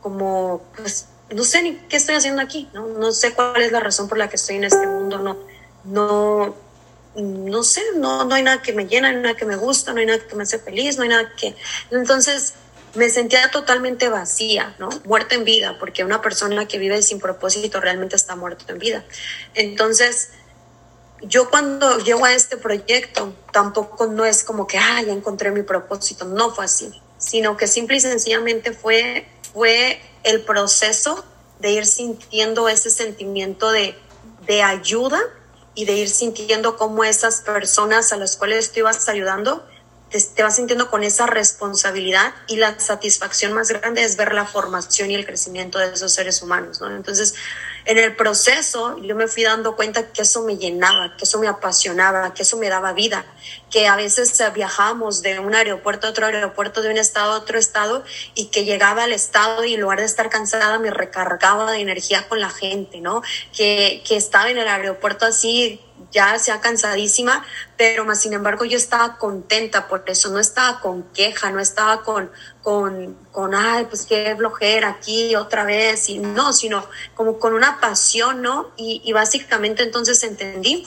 como, 0.00 0.62
pues, 0.76 1.06
no 1.30 1.44
sé 1.44 1.62
ni 1.62 1.76
qué 1.88 1.96
estoy 1.96 2.14
haciendo 2.14 2.42
aquí, 2.42 2.68
¿no? 2.72 2.86
No 2.86 3.10
sé 3.10 3.34
cuál 3.34 3.62
es 3.62 3.72
la 3.72 3.80
razón 3.80 4.08
por 4.08 4.18
la 4.18 4.28
que 4.28 4.36
estoy 4.36 4.56
en 4.56 4.64
este 4.64 4.86
mundo, 4.86 5.18
no, 5.18 5.38
no, 5.84 6.54
no 7.14 7.62
sé, 7.62 7.82
no, 7.96 8.24
no 8.24 8.34
hay 8.34 8.42
nada 8.42 8.62
que 8.62 8.72
me 8.72 8.86
llena, 8.86 9.10
no 9.10 9.18
hay 9.18 9.22
nada 9.22 9.36
que 9.36 9.44
me 9.44 9.56
gusta, 9.56 9.92
no 9.92 10.00
hay 10.00 10.06
nada 10.06 10.26
que 10.26 10.34
me 10.34 10.44
hace 10.44 10.58
feliz, 10.58 10.96
no 10.96 11.02
hay 11.02 11.10
nada 11.10 11.32
que... 11.36 11.54
Entonces, 11.90 12.54
me 12.94 13.08
sentía 13.08 13.50
totalmente 13.50 14.08
vacía, 14.08 14.74
¿no? 14.78 14.88
Muerta 15.04 15.34
en 15.34 15.44
vida, 15.44 15.76
porque 15.78 16.04
una 16.04 16.20
persona 16.20 16.66
que 16.66 16.78
vive 16.78 17.02
sin 17.02 17.20
propósito 17.20 17.80
realmente 17.80 18.16
está 18.16 18.36
muerta 18.36 18.64
en 18.68 18.78
vida. 18.78 19.04
Entonces, 19.54 20.30
yo 21.22 21.50
cuando 21.50 21.98
llego 21.98 22.24
a 22.24 22.34
este 22.34 22.56
proyecto, 22.56 23.34
tampoco 23.52 24.06
no 24.06 24.24
es 24.24 24.44
como 24.44 24.66
que, 24.66 24.78
ah, 24.78 25.00
encontré 25.06 25.50
mi 25.50 25.62
propósito, 25.62 26.24
no 26.24 26.54
fue 26.54 26.64
así, 26.64 27.00
sino 27.18 27.56
que 27.56 27.66
simple 27.66 27.96
y 27.96 28.00
sencillamente 28.00 28.72
fue, 28.72 29.26
fue 29.52 30.00
el 30.24 30.42
proceso 30.42 31.24
de 31.60 31.72
ir 31.72 31.86
sintiendo 31.86 32.68
ese 32.68 32.90
sentimiento 32.90 33.70
de, 33.70 33.96
de 34.46 34.62
ayuda 34.62 35.20
y 35.74 35.84
de 35.84 35.92
ir 35.94 36.08
sintiendo 36.08 36.76
cómo 36.76 37.04
esas 37.04 37.40
personas 37.40 38.12
a 38.12 38.16
las 38.16 38.36
cuales 38.36 38.72
tú 38.72 38.80
ibas 38.80 39.08
ayudando 39.08 39.64
te, 40.12 40.42
vas 40.42 40.56
sintiendo 40.56 40.90
con 40.90 41.02
esa 41.04 41.26
responsabilidad 41.26 42.34
y 42.46 42.56
la 42.56 42.78
satisfacción 42.78 43.52
más 43.52 43.68
grande 43.68 44.04
es 44.04 44.16
ver 44.16 44.34
la 44.34 44.44
formación 44.44 45.10
y 45.10 45.14
el 45.14 45.24
crecimiento 45.24 45.78
de 45.78 45.92
esos 45.92 46.12
seres 46.12 46.42
humanos, 46.42 46.80
¿no? 46.80 46.94
Entonces, 46.94 47.34
en 47.84 47.98
el 47.98 48.14
proceso 48.16 48.98
yo 48.98 49.14
me 49.16 49.26
fui 49.26 49.42
dando 49.42 49.76
cuenta 49.76 50.12
que 50.12 50.22
eso 50.22 50.42
me 50.42 50.56
llenaba, 50.56 51.16
que 51.16 51.24
eso 51.24 51.38
me 51.38 51.48
apasionaba, 51.48 52.32
que 52.34 52.42
eso 52.42 52.56
me 52.56 52.68
daba 52.68 52.92
vida, 52.92 53.24
que 53.70 53.86
a 53.86 53.96
veces 53.96 54.42
viajábamos 54.54 55.22
de 55.22 55.38
un 55.38 55.54
aeropuerto 55.54 56.06
a 56.06 56.10
otro 56.10 56.26
aeropuerto, 56.26 56.82
de 56.82 56.90
un 56.90 56.98
estado 56.98 57.32
a 57.32 57.36
otro 57.36 57.58
estado 57.58 58.04
y 58.34 58.46
que 58.46 58.64
llegaba 58.64 59.04
al 59.04 59.12
estado 59.12 59.64
y 59.64 59.74
en 59.74 59.80
lugar 59.80 59.98
de 60.00 60.06
estar 60.06 60.30
cansada 60.30 60.78
me 60.78 60.90
recargaba 60.90 61.72
de 61.72 61.80
energía 61.80 62.28
con 62.28 62.40
la 62.40 62.50
gente, 62.50 63.00
¿no? 63.00 63.22
Que, 63.56 64.02
que 64.06 64.16
estaba 64.16 64.50
en 64.50 64.58
el 64.58 64.68
aeropuerto 64.68 65.26
así 65.26 65.80
ya 66.12 66.38
sea 66.38 66.60
cansadísima, 66.60 67.44
pero 67.76 68.04
más 68.04 68.20
sin 68.20 68.34
embargo 68.34 68.64
yo 68.64 68.76
estaba 68.76 69.18
contenta 69.18 69.88
por 69.88 70.04
eso, 70.06 70.30
no 70.30 70.38
estaba 70.38 70.80
con 70.80 71.02
queja, 71.14 71.50
no 71.50 71.58
estaba 71.58 72.02
con, 72.02 72.30
con, 72.62 73.16
con 73.32 73.54
ay, 73.54 73.86
pues 73.86 74.06
qué 74.06 74.34
flojera 74.36 74.90
aquí 74.90 75.34
otra 75.34 75.64
vez, 75.64 76.08
y 76.10 76.18
no, 76.18 76.52
sino 76.52 76.86
como 77.14 77.38
con 77.38 77.54
una 77.54 77.80
pasión, 77.80 78.42
¿no? 78.42 78.70
Y, 78.76 79.00
y 79.04 79.12
básicamente 79.12 79.82
entonces 79.82 80.22
entendí 80.22 80.86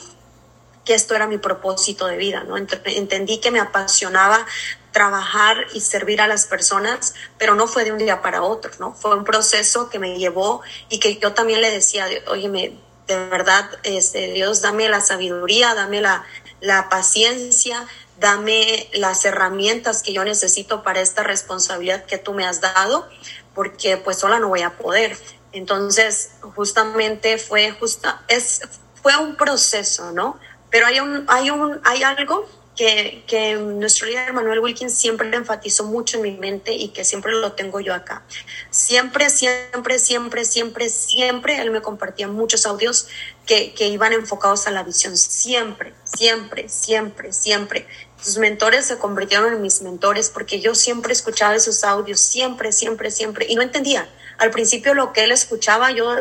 que 0.86 0.94
esto 0.94 1.14
era 1.14 1.26
mi 1.26 1.36
propósito 1.36 2.06
de 2.06 2.16
vida, 2.16 2.44
¿no? 2.44 2.56
Entendí 2.56 3.38
que 3.40 3.50
me 3.50 3.58
apasionaba 3.58 4.46
trabajar 4.92 5.66
y 5.74 5.80
servir 5.80 6.22
a 6.22 6.28
las 6.28 6.46
personas, 6.46 7.12
pero 7.36 7.54
no 7.54 7.66
fue 7.66 7.84
de 7.84 7.92
un 7.92 7.98
día 7.98 8.22
para 8.22 8.42
otro, 8.42 8.70
¿no? 8.78 8.94
Fue 8.94 9.14
un 9.14 9.24
proceso 9.24 9.90
que 9.90 9.98
me 9.98 10.16
llevó 10.16 10.62
y 10.88 11.00
que 11.00 11.18
yo 11.18 11.34
también 11.34 11.60
le 11.60 11.70
decía, 11.70 12.06
oye, 12.28 12.48
me, 12.48 12.78
de 13.06 13.28
verdad, 13.28 13.70
este, 13.82 14.32
Dios, 14.32 14.62
dame 14.62 14.88
la 14.88 15.00
sabiduría, 15.00 15.74
dame 15.74 16.00
la, 16.00 16.24
la 16.60 16.88
paciencia, 16.88 17.86
dame 18.18 18.88
las 18.94 19.24
herramientas 19.24 20.02
que 20.02 20.12
yo 20.12 20.24
necesito 20.24 20.82
para 20.82 21.00
esta 21.00 21.22
responsabilidad 21.22 22.04
que 22.04 22.18
tú 22.18 22.34
me 22.34 22.46
has 22.46 22.60
dado, 22.60 23.08
porque 23.54 23.96
pues 23.96 24.18
sola 24.18 24.38
no 24.38 24.48
voy 24.48 24.62
a 24.62 24.76
poder. 24.76 25.16
Entonces, 25.52 26.32
justamente 26.54 27.38
fue 27.38 27.70
justa, 27.70 28.22
es, 28.28 28.62
fue 29.02 29.16
un 29.16 29.36
proceso, 29.36 30.12
¿no? 30.12 30.38
Pero 30.70 30.86
hay 30.86 31.00
un, 31.00 31.24
hay 31.28 31.50
un, 31.50 31.80
hay 31.84 32.02
algo 32.02 32.48
que, 32.76 33.24
que, 33.26 33.54
nuestro 33.56 34.06
líder 34.06 34.32
Manuel 34.32 34.60
Wilkins 34.60 34.94
siempre 34.94 35.34
enfatizó 35.34 35.84
mucho 35.84 36.18
en 36.18 36.22
mi 36.22 36.32
mente 36.32 36.72
y 36.72 36.88
que 36.88 37.04
siempre 37.04 37.32
lo 37.32 37.52
tengo 37.52 37.80
yo 37.80 37.94
acá. 37.94 38.22
Siempre, 38.70 39.30
siempre, 39.30 39.98
siempre, 39.98 40.44
siempre, 40.44 40.90
siempre 40.90 41.60
él 41.60 41.70
me 41.70 41.80
compartía 41.80 42.28
muchos 42.28 42.66
audios 42.66 43.08
que, 43.46 43.72
que 43.74 43.88
iban 43.88 44.12
enfocados 44.12 44.66
a 44.66 44.70
la 44.70 44.82
visión. 44.82 45.16
Siempre, 45.16 45.94
siempre, 46.04 46.68
siempre, 46.68 47.32
siempre. 47.32 47.86
Sus 48.20 48.38
mentores 48.38 48.86
se 48.86 48.98
convirtieron 48.98 49.52
en 49.52 49.62
mis 49.62 49.82
mentores 49.82 50.30
porque 50.30 50.60
yo 50.60 50.74
siempre 50.74 51.12
escuchaba 51.12 51.54
esos 51.54 51.82
audios, 51.84 52.20
siempre, 52.20 52.72
siempre, 52.72 53.10
siempre, 53.10 53.46
y 53.48 53.56
no 53.56 53.62
entendía. 53.62 54.08
Al 54.38 54.50
principio 54.50 54.94
lo 54.94 55.12
que 55.12 55.24
él 55.24 55.32
escuchaba, 55.32 55.92
yo 55.92 56.14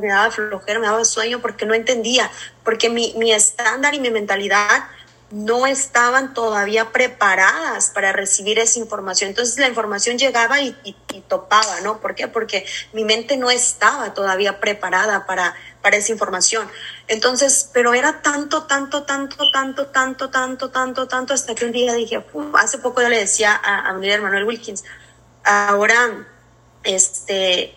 me 0.00 0.08
daba 0.08 0.30
flojera, 0.30 0.78
me 0.78 0.86
daba 0.86 1.04
sueño 1.04 1.40
porque 1.40 1.66
no 1.66 1.74
entendía, 1.74 2.30
porque 2.64 2.88
mi, 2.88 3.12
mi 3.16 3.32
estándar 3.32 3.94
y 3.94 4.00
mi 4.00 4.10
mentalidad 4.10 4.84
no 5.32 5.66
estaban 5.66 6.34
todavía 6.34 6.92
preparadas 6.92 7.88
para 7.88 8.12
recibir 8.12 8.58
esa 8.58 8.78
información. 8.78 9.30
Entonces 9.30 9.58
la 9.58 9.66
información 9.66 10.18
llegaba 10.18 10.60
y, 10.60 10.74
topaba, 11.26 11.80
¿no? 11.82 12.00
¿Por 12.00 12.14
qué? 12.14 12.28
Porque 12.28 12.66
mi 12.92 13.04
mente 13.04 13.38
no 13.38 13.50
estaba 13.50 14.12
todavía 14.12 14.60
preparada 14.60 15.24
para, 15.24 15.54
para 15.80 15.96
esa 15.96 16.12
información. 16.12 16.68
Entonces, 17.08 17.70
pero 17.72 17.94
era 17.94 18.20
tanto, 18.20 18.64
tanto, 18.64 19.04
tanto, 19.04 19.50
tanto, 19.50 19.86
tanto, 19.86 20.28
tanto, 20.28 20.70
tanto, 20.70 21.08
tanto, 21.08 21.34
hasta 21.34 21.54
que 21.54 21.64
un 21.64 21.72
día 21.72 21.94
dije, 21.94 22.22
hace 22.58 22.76
poco 22.78 23.00
yo 23.00 23.08
le 23.08 23.18
decía 23.18 23.54
a, 23.54 23.88
a 23.88 23.92
mi 23.94 24.04
líder 24.04 24.20
Manuel 24.20 24.44
Wilkins, 24.44 24.84
ahora, 25.44 26.26
este, 26.84 27.74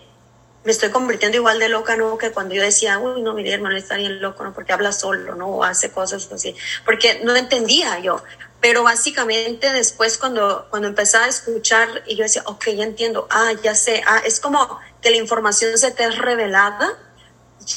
me 0.66 0.72
estoy 0.72 0.90
convirtiendo 0.90 1.36
igual 1.36 1.60
de 1.60 1.68
loca, 1.68 1.94
¿no? 1.94 2.18
Que 2.18 2.32
cuando 2.32 2.52
yo 2.52 2.60
decía, 2.60 2.98
uy, 2.98 3.22
no, 3.22 3.34
mi 3.34 3.48
hermano 3.48 3.76
está 3.76 3.96
bien 3.96 4.20
loco, 4.20 4.42
¿no? 4.42 4.52
Porque 4.52 4.72
habla 4.72 4.90
solo, 4.90 5.36
¿no? 5.36 5.46
O 5.46 5.62
hace 5.62 5.92
cosas 5.92 6.28
así. 6.32 6.56
Porque 6.84 7.20
no 7.22 7.36
entendía 7.36 8.00
yo. 8.00 8.20
Pero 8.60 8.82
básicamente 8.82 9.72
después 9.72 10.18
cuando, 10.18 10.66
cuando 10.68 10.88
empezaba 10.88 11.26
a 11.26 11.28
escuchar 11.28 12.02
y 12.08 12.16
yo 12.16 12.24
decía, 12.24 12.42
ok, 12.46 12.64
ya 12.70 12.82
entiendo, 12.82 13.28
ah, 13.30 13.52
ya 13.62 13.76
sé, 13.76 14.02
ah, 14.08 14.20
es 14.24 14.40
como 14.40 14.80
que 15.00 15.10
la 15.10 15.18
información 15.18 15.78
se 15.78 15.92
te 15.92 16.04
es 16.04 16.18
revelada, 16.18 16.98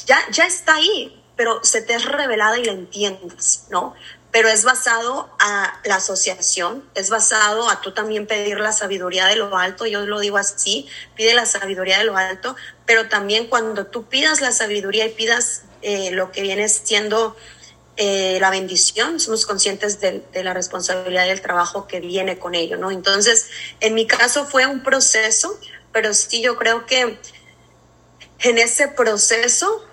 ya, 0.06 0.18
ya 0.32 0.46
está 0.46 0.74
ahí, 0.74 1.22
pero 1.36 1.62
se 1.62 1.82
te 1.82 1.94
es 1.94 2.04
revelada 2.04 2.58
y 2.58 2.64
la 2.64 2.72
entiendes, 2.72 3.66
¿no? 3.70 3.94
Pero 4.32 4.48
es 4.48 4.64
basado 4.64 5.28
a 5.40 5.80
la 5.84 5.96
asociación, 5.96 6.84
es 6.94 7.10
basado 7.10 7.68
a 7.68 7.80
tú 7.80 7.92
también 7.92 8.26
pedir 8.26 8.60
la 8.60 8.72
sabiduría 8.72 9.26
de 9.26 9.36
lo 9.36 9.56
alto, 9.56 9.86
yo 9.86 10.06
lo 10.06 10.20
digo 10.20 10.38
así, 10.38 10.86
pide 11.16 11.34
la 11.34 11.46
sabiduría 11.46 11.98
de 11.98 12.04
lo 12.04 12.16
alto, 12.16 12.54
pero 12.86 13.08
también 13.08 13.48
cuando 13.48 13.86
tú 13.86 14.04
pidas 14.04 14.40
la 14.40 14.52
sabiduría 14.52 15.06
y 15.06 15.10
pidas 15.10 15.62
eh, 15.82 16.10
lo 16.12 16.30
que 16.30 16.42
viene 16.42 16.68
siendo 16.68 17.36
eh, 17.96 18.38
la 18.40 18.50
bendición, 18.50 19.18
somos 19.18 19.46
conscientes 19.46 20.00
de, 20.00 20.24
la 20.42 20.54
responsabilidad 20.54 21.26
del 21.26 21.40
trabajo 21.40 21.88
que 21.88 22.00
viene 22.00 22.38
con 22.38 22.54
ello, 22.54 22.76
¿no? 22.76 22.90
Entonces, 22.90 23.48
en 23.80 23.94
mi 23.94 24.06
caso 24.06 24.46
fue 24.46 24.64
un 24.64 24.82
proceso, 24.82 25.58
pero 25.92 26.14
sí 26.14 26.40
yo 26.40 26.56
creo 26.56 26.86
que 26.86 27.18
en 28.38 28.58
ese 28.58 28.88
proceso 28.88 29.84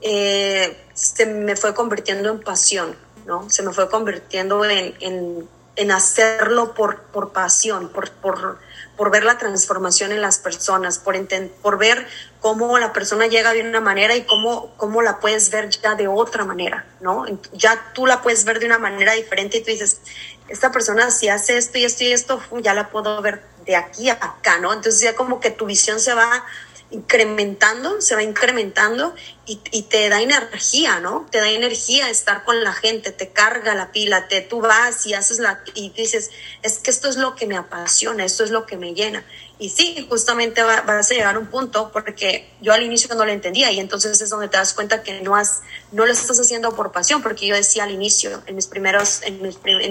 eh, 0.00 0.76
se 0.94 1.26
me 1.26 1.56
fue 1.56 1.74
convirtiendo 1.74 2.30
en 2.30 2.40
pasión 2.40 2.96
¿no? 3.26 3.48
Se 3.50 3.62
me 3.62 3.72
fue 3.72 3.88
convirtiendo 3.88 4.64
en, 4.64 4.94
en, 5.00 5.48
en 5.76 5.90
hacerlo 5.90 6.74
por, 6.74 7.02
por 7.04 7.32
pasión, 7.32 7.88
por, 7.88 8.10
por, 8.10 8.58
por, 8.96 9.10
ver 9.10 9.24
la 9.24 9.38
transformación 9.38 10.12
en 10.12 10.20
las 10.20 10.38
personas, 10.38 10.98
por, 10.98 11.16
por 11.62 11.78
ver 11.78 12.06
cómo 12.40 12.78
la 12.78 12.92
persona 12.92 13.26
llega 13.26 13.52
de 13.52 13.62
una 13.62 13.80
manera 13.80 14.14
y 14.14 14.22
cómo, 14.22 14.74
cómo 14.76 15.02
la 15.02 15.18
puedes 15.20 15.50
ver 15.50 15.70
ya 15.70 15.94
de 15.94 16.08
otra 16.08 16.44
manera, 16.44 16.84
¿no? 17.00 17.24
Ya 17.52 17.92
tú 17.94 18.06
la 18.06 18.22
puedes 18.22 18.44
ver 18.44 18.60
de 18.60 18.66
una 18.66 18.78
manera 18.78 19.12
diferente 19.12 19.58
y 19.58 19.60
tú 19.62 19.70
dices, 19.70 20.00
esta 20.48 20.70
persona 20.70 21.10
si 21.10 21.28
hace 21.28 21.56
esto 21.56 21.78
y 21.78 21.84
esto 21.84 22.04
y 22.04 22.12
esto, 22.12 22.42
ya 22.60 22.74
la 22.74 22.90
puedo 22.90 23.22
ver 23.22 23.42
de 23.64 23.76
aquí 23.76 24.10
a 24.10 24.14
acá, 24.14 24.58
¿no? 24.58 24.72
Entonces 24.72 25.00
ya 25.00 25.14
como 25.14 25.40
que 25.40 25.50
tu 25.50 25.66
visión 25.66 26.00
se 26.00 26.14
va 26.14 26.44
incrementando, 26.92 28.00
se 28.00 28.14
va 28.14 28.22
incrementando 28.22 29.14
y, 29.46 29.82
te 29.82 30.08
da 30.08 30.22
energía, 30.22 31.00
¿no? 31.00 31.26
Te 31.30 31.38
da 31.38 31.48
energía 31.48 32.08
estar 32.08 32.44
con 32.44 32.62
la 32.62 32.72
gente, 32.72 33.10
te 33.10 33.30
carga 33.30 33.74
la 33.74 33.90
pila, 33.90 34.28
te, 34.28 34.40
tú 34.40 34.60
vas 34.60 35.06
y 35.06 35.14
haces 35.14 35.40
la, 35.40 35.62
y 35.74 35.90
dices, 35.90 36.30
es 36.62 36.78
que 36.78 36.90
esto 36.90 37.08
es 37.08 37.16
lo 37.16 37.34
que 37.34 37.46
me 37.46 37.56
apasiona, 37.56 38.24
esto 38.24 38.44
es 38.44 38.50
lo 38.50 38.66
que 38.66 38.76
me 38.76 38.94
llena. 38.94 39.24
Y 39.58 39.70
sí, 39.70 40.06
justamente 40.08 40.62
va, 40.62 40.82
vas 40.82 41.10
a 41.10 41.14
llegar 41.14 41.36
a 41.36 41.38
un 41.38 41.46
punto 41.46 41.90
porque 41.92 42.50
yo 42.60 42.72
al 42.72 42.82
inicio 42.82 43.14
no 43.14 43.24
lo 43.24 43.32
entendía 43.32 43.70
y 43.72 43.80
entonces 43.80 44.20
es 44.20 44.30
donde 44.30 44.48
te 44.48 44.56
das 44.56 44.72
cuenta 44.74 45.02
que 45.02 45.20
no 45.20 45.34
has, 45.34 45.62
no 45.92 46.06
lo 46.06 46.12
estás 46.12 46.38
haciendo 46.38 46.74
por 46.74 46.92
pasión, 46.92 47.22
porque 47.22 47.46
yo 47.46 47.54
decía 47.54 47.84
al 47.84 47.90
inicio, 47.90 48.42
en 48.46 48.54
mis 48.54 48.66
primeros, 48.66 49.22
en, 49.22 49.42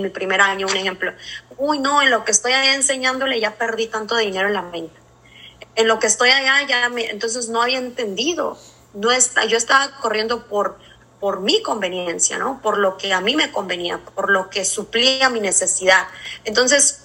mi 0.02 0.10
primer 0.10 0.42
año, 0.42 0.68
un 0.68 0.78
ejemplo, 0.78 1.14
uy, 1.58 1.80
no, 1.80 2.02
en 2.02 2.10
lo 2.10 2.24
que 2.26 2.32
estoy 2.32 2.54
enseñándole 2.54 3.40
ya 3.40 3.56
perdí 3.56 3.88
tanto 3.88 4.16
dinero 4.18 4.48
en 4.48 4.54
la 4.54 4.62
mente 4.62 5.01
en 5.76 5.88
lo 5.88 6.00
que 6.00 6.08
estoy 6.08 6.30
allá, 6.30 6.68
ya 6.68 6.90
me, 6.90 7.10
entonces 7.10 7.50
no 7.50 7.62
había 7.62 7.78
entendido. 7.78 8.58
No 8.94 9.12
está, 9.12 9.46
yo 9.46 9.58
estaba 9.58 9.98
corriendo 10.00 10.48
por, 10.48 10.78
por 11.20 11.40
mi 11.40 11.62
conveniencia, 11.62 12.38
¿no? 12.38 12.62
Por 12.62 12.78
lo 12.78 12.98
que 12.98 13.14
a 13.14 13.22
mí 13.22 13.36
me 13.36 13.52
convenía, 13.52 14.00
por 14.00 14.30
lo 14.30 14.50
que 14.50 14.66
suplía 14.66 15.30
mi 15.30 15.40
necesidad. 15.40 16.08
Entonces, 16.44 17.04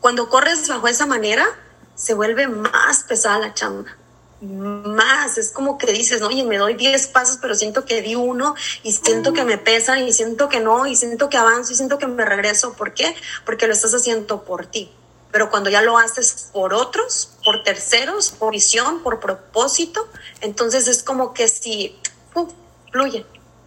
cuando 0.00 0.28
corres 0.28 0.66
bajo 0.68 0.88
esa 0.88 1.06
manera, 1.06 1.46
se 1.94 2.14
vuelve 2.14 2.48
más 2.48 3.04
pesada 3.04 3.38
la 3.38 3.54
chamba 3.54 3.96
más, 4.42 5.36
es 5.36 5.50
como 5.50 5.76
que 5.76 5.92
dices, 5.92 6.22
oye, 6.22 6.44
me 6.44 6.56
doy 6.56 6.74
10 6.74 7.08
pasos, 7.08 7.38
pero 7.40 7.54
siento 7.54 7.84
que 7.84 8.00
di 8.00 8.14
uno 8.14 8.54
y 8.82 8.92
siento 8.92 9.32
que 9.32 9.44
me 9.44 9.58
pesan 9.58 10.06
y 10.06 10.12
siento 10.12 10.48
que 10.48 10.60
no 10.60 10.86
y 10.86 10.96
siento 10.96 11.28
que 11.28 11.36
avanzo 11.36 11.72
y 11.72 11.76
siento 11.76 11.98
que 11.98 12.06
me 12.06 12.24
regreso. 12.24 12.72
¿Por 12.72 12.94
qué? 12.94 13.14
Porque 13.44 13.66
lo 13.66 13.74
estás 13.74 13.94
haciendo 13.94 14.44
por 14.44 14.66
ti. 14.66 14.90
Pero 15.32 15.50
cuando 15.50 15.70
ya 15.70 15.82
lo 15.82 15.96
haces 15.96 16.50
por 16.52 16.74
otros, 16.74 17.32
por 17.44 17.62
terceros, 17.62 18.30
por 18.30 18.52
visión, 18.52 19.02
por 19.02 19.20
propósito, 19.20 20.08
entonces 20.40 20.88
es 20.88 21.02
como 21.02 21.32
que 21.34 21.46
si 21.48 21.98
fluye, 22.90 23.24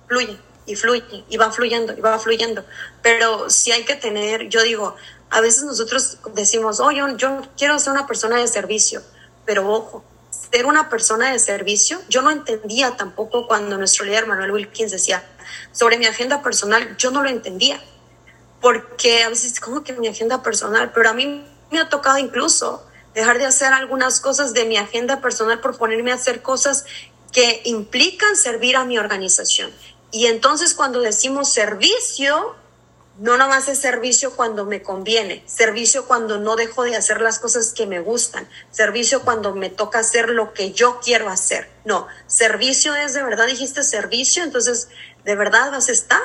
fluye 0.08 0.38
y 0.66 0.76
fluye 0.76 1.24
y 1.30 1.38
va 1.38 1.52
fluyendo 1.52 1.94
y 1.94 2.02
va 2.02 2.20
fluyendo. 2.20 2.66
Pero 3.02 3.50
si 3.50 3.72
hay 3.72 3.86
que 3.86 3.96
tener, 3.96 4.50
yo 4.50 4.62
digo, 4.62 4.96
a 5.30 5.42
veces 5.42 5.64
nosotros 5.64 6.18
decimos, 6.34 6.80
oh, 6.80 6.92
yo, 6.92 7.16
yo 7.18 7.42
quiero 7.58 7.80
ser 7.80 7.94
una 7.94 8.08
persona 8.08 8.38
de 8.38 8.48
servicio, 8.48 9.02
pero 9.46 9.68
ojo, 9.70 10.04
ser 10.30 10.66
una 10.66 10.90
persona 10.90 11.32
de 11.32 11.40
servicio, 11.40 12.00
yo 12.10 12.22
no 12.22 12.30
entendía 12.30 12.96
tampoco 12.96 13.48
cuando 13.48 13.78
nuestro 13.78 14.06
líder 14.06 14.28
Manuel 14.28 14.52
Wilkins 14.52 14.92
decía 14.92 15.24
sobre 15.72 15.98
mi 15.98 16.06
agenda 16.06 16.42
personal, 16.42 16.96
yo 16.98 17.12
no 17.12 17.24
lo 17.24 17.30
entendía, 17.30 17.82
porque 18.62 19.24
a 19.24 19.30
veces 19.30 19.60
como 19.60 19.84
que 19.84 19.94
mi 19.94 20.08
agenda 20.08 20.44
personal, 20.44 20.92
pero 20.94 21.10
a 21.10 21.14
mí 21.14 21.46
me 21.74 21.82
ha 21.82 21.90
tocado 21.90 22.20
incluso 22.20 22.86
dejar 23.16 23.40
de 23.40 23.46
hacer 23.46 23.74
algunas 23.74 24.20
cosas 24.20 24.54
de 24.54 24.66
mi 24.66 24.78
agenda 24.78 25.22
personal 25.22 25.60
por 25.60 25.78
ponerme 25.78 26.12
a 26.12 26.16
hacer 26.16 26.42
cosas 26.42 26.86
que 27.32 27.62
implican 27.66 28.36
servir 28.36 28.78
a 28.78 28.86
mi 28.86 28.98
organización. 29.00 29.72
Y 30.12 30.28
entonces 30.28 30.76
cuando 30.76 31.02
decimos 31.02 31.52
servicio, 31.52 32.56
no 33.18 33.38
nomás 33.38 33.68
es 33.68 33.80
servicio 33.80 34.36
cuando 34.36 34.66
me 34.66 34.84
conviene, 34.84 35.44
servicio 35.48 36.06
cuando 36.06 36.40
no 36.40 36.56
dejo 36.56 36.84
de 36.84 36.96
hacer 36.96 37.22
las 37.22 37.40
cosas 37.40 37.74
que 37.74 37.88
me 37.88 38.00
gustan, 38.00 38.48
servicio 38.72 39.24
cuando 39.24 39.56
me 39.56 39.72
toca 39.72 40.00
hacer 40.00 40.30
lo 40.30 40.54
que 40.54 40.72
yo 40.72 41.00
quiero 41.00 41.30
hacer. 41.30 41.70
No, 41.86 42.08
servicio 42.28 42.96
es 42.96 43.14
de 43.14 43.24
verdad, 43.24 43.48
dijiste 43.48 43.84
servicio, 43.84 44.44
entonces, 44.44 44.90
¿de 45.26 45.36
verdad 45.36 45.72
vas 45.72 45.90
a 45.90 45.92
estar? 45.92 46.22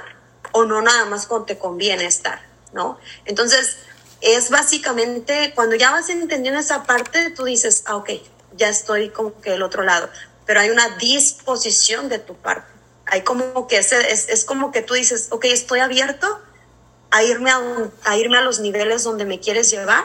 O 0.53 0.65
no 0.65 0.83
nada 0.83 1.07
más 1.07 1.27
cuando 1.27 1.47
te 1.47 1.59
conviene 1.59 2.05
estar, 2.05 2.43
¿no? 2.73 2.99
Entonces, 3.25 3.79
es 4.21 4.51
básicamente 4.51 5.53
cuando 5.55 5.77
ya 5.77 5.91
vas 5.91 6.09
entendiendo 6.09 6.61
esa 6.61 6.85
parte, 6.85 7.31
tú 7.31 7.45
dices, 7.45 7.83
ah, 7.87 7.97
ok, 7.97 8.11
ya 8.57 8.69
estoy 8.69 9.11
como 9.11 9.41
que 9.41 9.51
del 9.51 9.63
otro 9.63 9.83
lado, 9.83 10.09
pero 10.47 10.61
hay 10.61 10.71
una 10.71 10.97
disposición 10.97 12.09
de 12.09 12.19
tu 12.19 12.35
parte. 12.35 12.73
Hay 13.07 13.23
como 13.23 13.67
que 13.67 13.79
es, 13.79 13.93
es 13.93 14.45
como 14.45 14.71
que 14.71 14.83
tú 14.83 14.95
dices, 14.95 15.29
ok, 15.31 15.47
estoy 15.47 15.81
abierto 15.81 16.41
a 17.11 17.23
irme 17.23 17.51
a, 17.51 17.61
a 18.05 18.17
irme 18.17 18.37
a 18.37 18.43
los 18.43 18.61
niveles 18.61 19.03
donde 19.03 19.25
me 19.25 19.41
quieres 19.41 19.71
llevar 19.71 20.05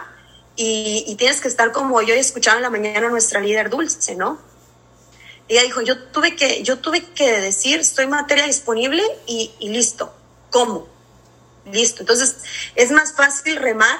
y, 0.55 1.15
tienes 1.17 1.41
que 1.41 1.47
estar 1.47 1.71
como 1.71 2.01
yo 2.01 2.13
escuchaba 2.13 2.57
en 2.57 2.63
la 2.63 2.69
mañana 2.69 3.07
a 3.07 3.09
nuestra 3.09 3.41
líder 3.41 3.69
Dulce, 3.69 4.15
¿no? 4.15 4.39
Ella 5.47 5.63
dijo, 5.63 5.81
yo 5.81 5.99
tuve 5.99 6.35
que, 6.35 6.63
yo 6.63 6.79
tuve 6.79 7.03
que 7.03 7.41
decir, 7.41 7.79
estoy 7.79 8.07
materia 8.07 8.45
disponible 8.45 9.03
y, 9.25 9.51
y 9.59 9.69
listo. 9.69 10.13
¿Cómo? 10.51 10.87
Listo. 11.65 12.01
Entonces, 12.01 12.37
es 12.75 12.91
más 12.91 13.13
fácil 13.13 13.55
remar 13.57 13.97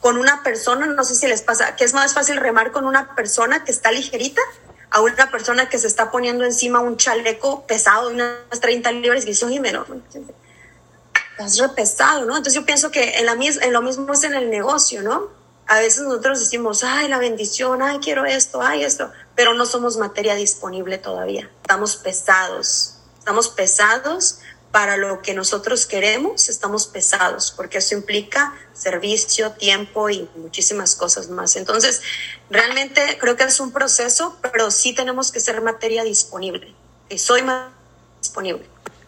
con 0.00 0.18
una 0.18 0.42
persona, 0.42 0.86
no 0.86 1.04
sé 1.04 1.14
si 1.14 1.26
les 1.26 1.42
pasa, 1.42 1.74
que 1.76 1.84
es 1.84 1.94
más 1.94 2.14
fácil 2.14 2.36
remar 2.36 2.70
con 2.70 2.84
una 2.84 3.14
persona 3.14 3.64
que 3.64 3.72
está 3.72 3.90
ligerita 3.90 4.42
a 4.90 5.00
una 5.00 5.30
persona 5.30 5.68
que 5.68 5.78
se 5.78 5.86
está 5.86 6.10
poniendo 6.10 6.44
encima 6.44 6.80
un 6.80 6.96
chaleco 6.96 7.66
pesado 7.66 8.08
de 8.08 8.14
unas 8.14 8.60
30 8.60 8.92
libras 8.92 9.24
y 9.24 9.26
dice, 9.26 9.44
oye, 9.44 9.60
no, 9.60 9.84
es 11.38 11.58
re 11.58 11.68
pesado, 11.70 12.24
¿no? 12.24 12.36
Entonces 12.36 12.54
yo 12.54 12.64
pienso 12.64 12.90
que 12.90 13.18
en, 13.18 13.26
la, 13.26 13.32
en 13.32 13.72
lo 13.72 13.82
mismo 13.82 14.12
es 14.12 14.24
en 14.24 14.34
el 14.34 14.50
negocio, 14.50 15.02
¿no? 15.02 15.28
A 15.66 15.80
veces 15.80 16.02
nosotros 16.02 16.40
decimos, 16.40 16.82
ay, 16.82 17.08
la 17.08 17.18
bendición, 17.18 17.82
ay, 17.82 17.98
quiero 17.98 18.24
esto, 18.24 18.62
ay, 18.62 18.84
esto, 18.84 19.12
pero 19.34 19.52
no 19.52 19.66
somos 19.66 19.98
materia 19.98 20.34
disponible 20.34 20.96
todavía. 20.96 21.50
Estamos 21.60 21.96
pesados, 21.96 22.94
estamos 23.18 23.50
pesados 23.50 24.38
para 24.70 24.96
lo 24.96 25.22
que 25.22 25.34
nosotros 25.34 25.86
queremos, 25.86 26.48
estamos 26.48 26.86
pesados, 26.86 27.52
porque 27.56 27.78
eso 27.78 27.94
implica 27.94 28.54
servicio, 28.74 29.52
tiempo 29.52 30.10
y 30.10 30.28
muchísimas 30.36 30.94
cosas 30.94 31.28
más. 31.30 31.56
Entonces, 31.56 32.02
realmente 32.50 33.18
creo 33.18 33.36
que 33.36 33.44
es 33.44 33.60
un 33.60 33.72
proceso, 33.72 34.36
pero 34.42 34.70
sí 34.70 34.92
tenemos 34.92 35.32
que 35.32 35.40
ser 35.40 35.60
materia 35.62 36.04
disponible. 36.04 36.74
Y 37.08 37.18
soy 37.18 37.42
disponible. 38.20 38.66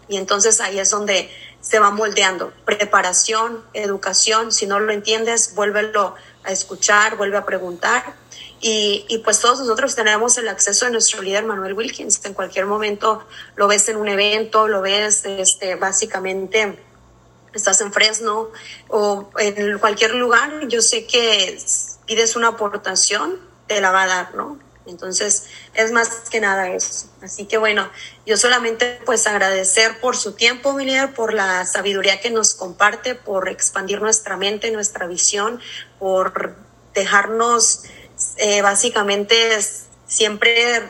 Y 0.08 0.16
entonces 0.16 0.60
ahí 0.60 0.78
es 0.78 0.90
donde 0.90 1.30
se 1.60 1.78
va 1.78 1.90
moldeando. 1.90 2.52
Preparación, 2.64 3.64
educación, 3.74 4.52
si 4.52 4.66
no 4.66 4.80
lo 4.80 4.92
entiendes, 4.92 5.54
vuélvelo 5.54 6.14
a 6.42 6.52
escuchar, 6.52 7.16
vuelve 7.16 7.36
a 7.36 7.44
preguntar. 7.44 8.14
Y, 8.62 9.06
y, 9.08 9.18
pues 9.18 9.40
todos 9.40 9.60
nosotros 9.60 9.94
tenemos 9.94 10.36
el 10.36 10.46
acceso 10.48 10.84
a 10.84 10.90
nuestro 10.90 11.22
líder 11.22 11.44
Manuel 11.44 11.72
Wilkins. 11.72 12.22
En 12.24 12.34
cualquier 12.34 12.66
momento 12.66 13.26
lo 13.56 13.68
ves 13.68 13.88
en 13.88 13.96
un 13.96 14.08
evento, 14.08 14.68
lo 14.68 14.82
ves 14.82 15.24
este, 15.24 15.76
básicamente, 15.76 16.78
estás 17.54 17.80
en 17.80 17.92
Fresno 17.92 18.50
o 18.88 19.30
en 19.38 19.78
cualquier 19.78 20.14
lugar. 20.14 20.68
Yo 20.68 20.82
sé 20.82 21.06
que 21.06 21.58
pides 22.06 22.36
una 22.36 22.48
aportación, 22.48 23.38
te 23.66 23.80
la 23.80 23.90
va 23.92 24.02
a 24.02 24.06
dar, 24.06 24.34
¿no? 24.34 24.58
Entonces, 24.86 25.46
es 25.74 25.92
más 25.92 26.08
que 26.30 26.40
nada 26.40 26.70
eso. 26.70 27.08
Así 27.22 27.46
que 27.46 27.58
bueno, 27.58 27.88
yo 28.26 28.36
solamente 28.36 29.00
pues 29.04 29.26
agradecer 29.26 30.00
por 30.00 30.16
su 30.16 30.32
tiempo, 30.32 30.72
mi 30.72 30.84
líder, 30.84 31.14
por 31.14 31.32
la 31.32 31.64
sabiduría 31.64 32.20
que 32.20 32.30
nos 32.30 32.54
comparte, 32.54 33.14
por 33.14 33.48
expandir 33.48 34.00
nuestra 34.00 34.36
mente, 34.36 34.70
nuestra 34.70 35.06
visión, 35.06 35.60
por 35.98 36.56
dejarnos 36.94 37.84
eh, 38.40 38.62
básicamente 38.62 39.36
siempre 40.06 40.82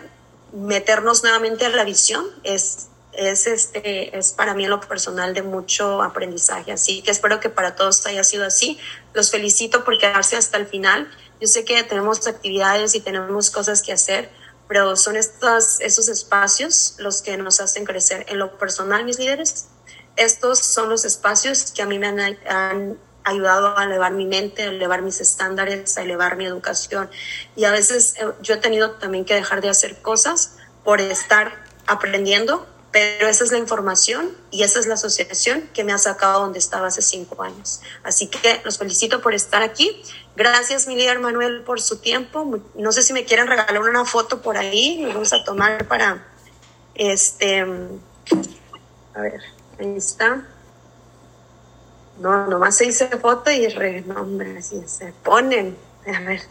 meternos 0.53 1.23
nuevamente 1.23 1.67
a 1.67 1.69
la 1.69 1.85
visión. 1.85 2.25
Es, 2.45 2.89
es, 3.13 3.47
este, 3.47 4.17
es 4.17 4.33
para 4.33 4.55
mí 4.55 4.65
en 4.65 4.71
lo 4.71 4.81
personal 4.81 5.35
de 5.35 5.43
mucho 5.43 6.03
aprendizaje. 6.03 6.73
Así 6.73 7.03
que 7.03 7.11
espero 7.11 7.41
que 7.41 7.51
para 7.51 7.77
todos 7.77 8.07
haya 8.07 8.25
sido 8.25 8.47
así. 8.47 8.79
Los 9.13 9.31
felicito 9.31 9.85
por 9.85 9.99
quedarse 9.99 10.37
hasta 10.37 10.57
el 10.57 10.67
final 10.67 11.11
yo 11.41 11.49
sé 11.49 11.65
que 11.65 11.83
tenemos 11.85 12.27
actividades 12.27 12.95
y 12.95 13.01
tenemos 13.01 13.51
cosas 13.51 13.81
que 13.81 13.93
hacer, 13.93 14.31
pero 14.69 14.95
son 14.95 15.17
estos, 15.17 15.81
esos 15.81 16.09
espacios 16.09 16.95
los 16.99 17.23
que 17.23 17.37
nos 17.39 17.61
hacen 17.61 17.85
crecer. 17.85 18.27
En 18.29 18.39
lo 18.39 18.59
personal, 18.59 19.05
mis 19.05 19.19
líderes, 19.19 19.69
estos 20.17 20.59
son 20.59 20.91
los 20.91 21.07
espacios 21.07 21.73
que 21.73 21.81
a 21.81 21.87
mí 21.87 21.99
me 21.99 22.09
han, 22.09 22.21
han 22.47 22.99
ayudado 23.24 23.78
a 23.78 23.85
elevar 23.85 24.12
mi 24.12 24.26
mente, 24.26 24.62
a 24.62 24.66
elevar 24.66 25.02
mis 25.02 25.20
estándares, 25.20 25.96
a 25.98 26.02
elevar 26.02 26.37
mi 26.37 26.46
educación. 26.46 27.11
Y 27.56 27.64
a 27.64 27.70
veces 27.70 28.14
eh, 28.16 28.26
yo 28.42 28.54
he 28.54 28.59
tenido 28.59 28.92
también 28.92 29.24
que 29.24 29.35
dejar 29.35 29.61
de 29.61 29.68
hacer 29.68 30.00
cosas 30.00 30.56
por 30.85 31.00
estar 31.00 31.64
aprendiendo, 31.87 32.66
pero 32.92 33.28
esa 33.28 33.44
es 33.44 33.52
la 33.52 33.59
información 33.59 34.37
y 34.50 34.64
esa 34.64 34.80
es 34.80 34.87
la 34.87 34.94
asociación 34.94 35.68
que 35.74 35.85
me 35.85 35.92
ha 35.92 35.98
sacado 35.98 36.40
donde 36.40 36.59
estaba 36.59 36.88
hace 36.88 37.02
cinco 37.02 37.42
años. 37.42 37.80
Así 38.02 38.26
que 38.26 38.61
los 38.64 38.78
felicito 38.78 39.20
por 39.20 39.35
estar 39.35 39.62
aquí. 39.62 40.02
Gracias, 40.35 40.87
mi 40.88 40.96
líder 40.96 41.20
Manuel, 41.20 41.62
por 41.62 41.80
su 41.80 41.98
tiempo. 41.98 42.61
No 42.74 42.92
sé 42.92 43.02
si 43.02 43.12
me 43.12 43.24
quieren 43.24 43.46
regalar 43.46 43.80
una 43.80 44.04
foto 44.04 44.42
por 44.42 44.56
ahí. 44.56 44.98
Me 45.02 45.12
vamos 45.12 45.33
a 45.33 45.44
tomar 45.44 45.87
para, 45.87 46.26
este, 46.94 47.61
a 47.61 49.20
ver, 49.20 49.40
ahí 49.78 49.96
está. 49.96 50.44
No, 52.20 52.46
nomás 52.46 52.76
se 52.76 52.85
dice 52.85 53.09
foto 53.09 53.50
y 53.50 53.66
re, 53.68 54.02
no, 54.02 54.20
hombre, 54.20 54.59
así 54.59 54.83
se 54.87 55.12
ponen. 55.24 55.74
A 56.06 56.20
ver, 56.20 56.38